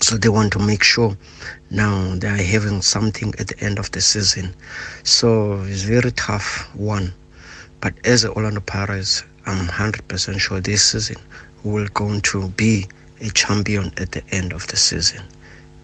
So 0.00 0.16
they 0.16 0.28
want 0.28 0.52
to 0.52 0.58
make 0.58 0.82
sure 0.82 1.16
now 1.70 2.14
they 2.16 2.28
are 2.28 2.36
having 2.36 2.82
something 2.82 3.32
at 3.38 3.48
the 3.48 3.58
end 3.60 3.78
of 3.78 3.90
the 3.92 4.00
season. 4.00 4.54
So 5.04 5.62
it's 5.62 5.82
very 5.82 6.12
tough 6.12 6.68
one. 6.74 7.12
But 7.80 7.94
as 8.04 8.24
a 8.24 8.32
Orlando 8.32 8.60
Pirates, 8.60 9.24
I'm 9.46 9.66
100% 9.66 10.38
sure 10.40 10.60
this 10.60 10.90
season 10.90 11.16
we're 11.64 11.88
going 11.90 12.20
to 12.22 12.48
be 12.48 12.86
a 13.20 13.30
champion 13.30 13.92
at 13.96 14.12
the 14.12 14.22
end 14.30 14.52
of 14.52 14.66
the 14.66 14.76
season. 14.76 15.22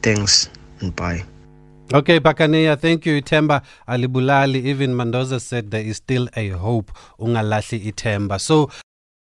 Thanks 0.03 0.49
and 0.81 0.95
bye. 0.95 1.25
Okay, 1.91 2.21
Bakaneya, 2.21 2.79
thank 2.79 3.07
you, 3.07 3.23
Itemba 3.23 3.63
Alibulali. 3.89 4.57
Even 4.57 4.95
Mendoza 4.95 5.41
said 5.41 5.71
there 5.71 5.81
is 5.81 5.97
still 5.97 6.29
a 6.37 6.49
hope. 6.51 6.93
Ungalahli 7.19 7.91
Itemba. 7.91 8.39
So 8.39 8.71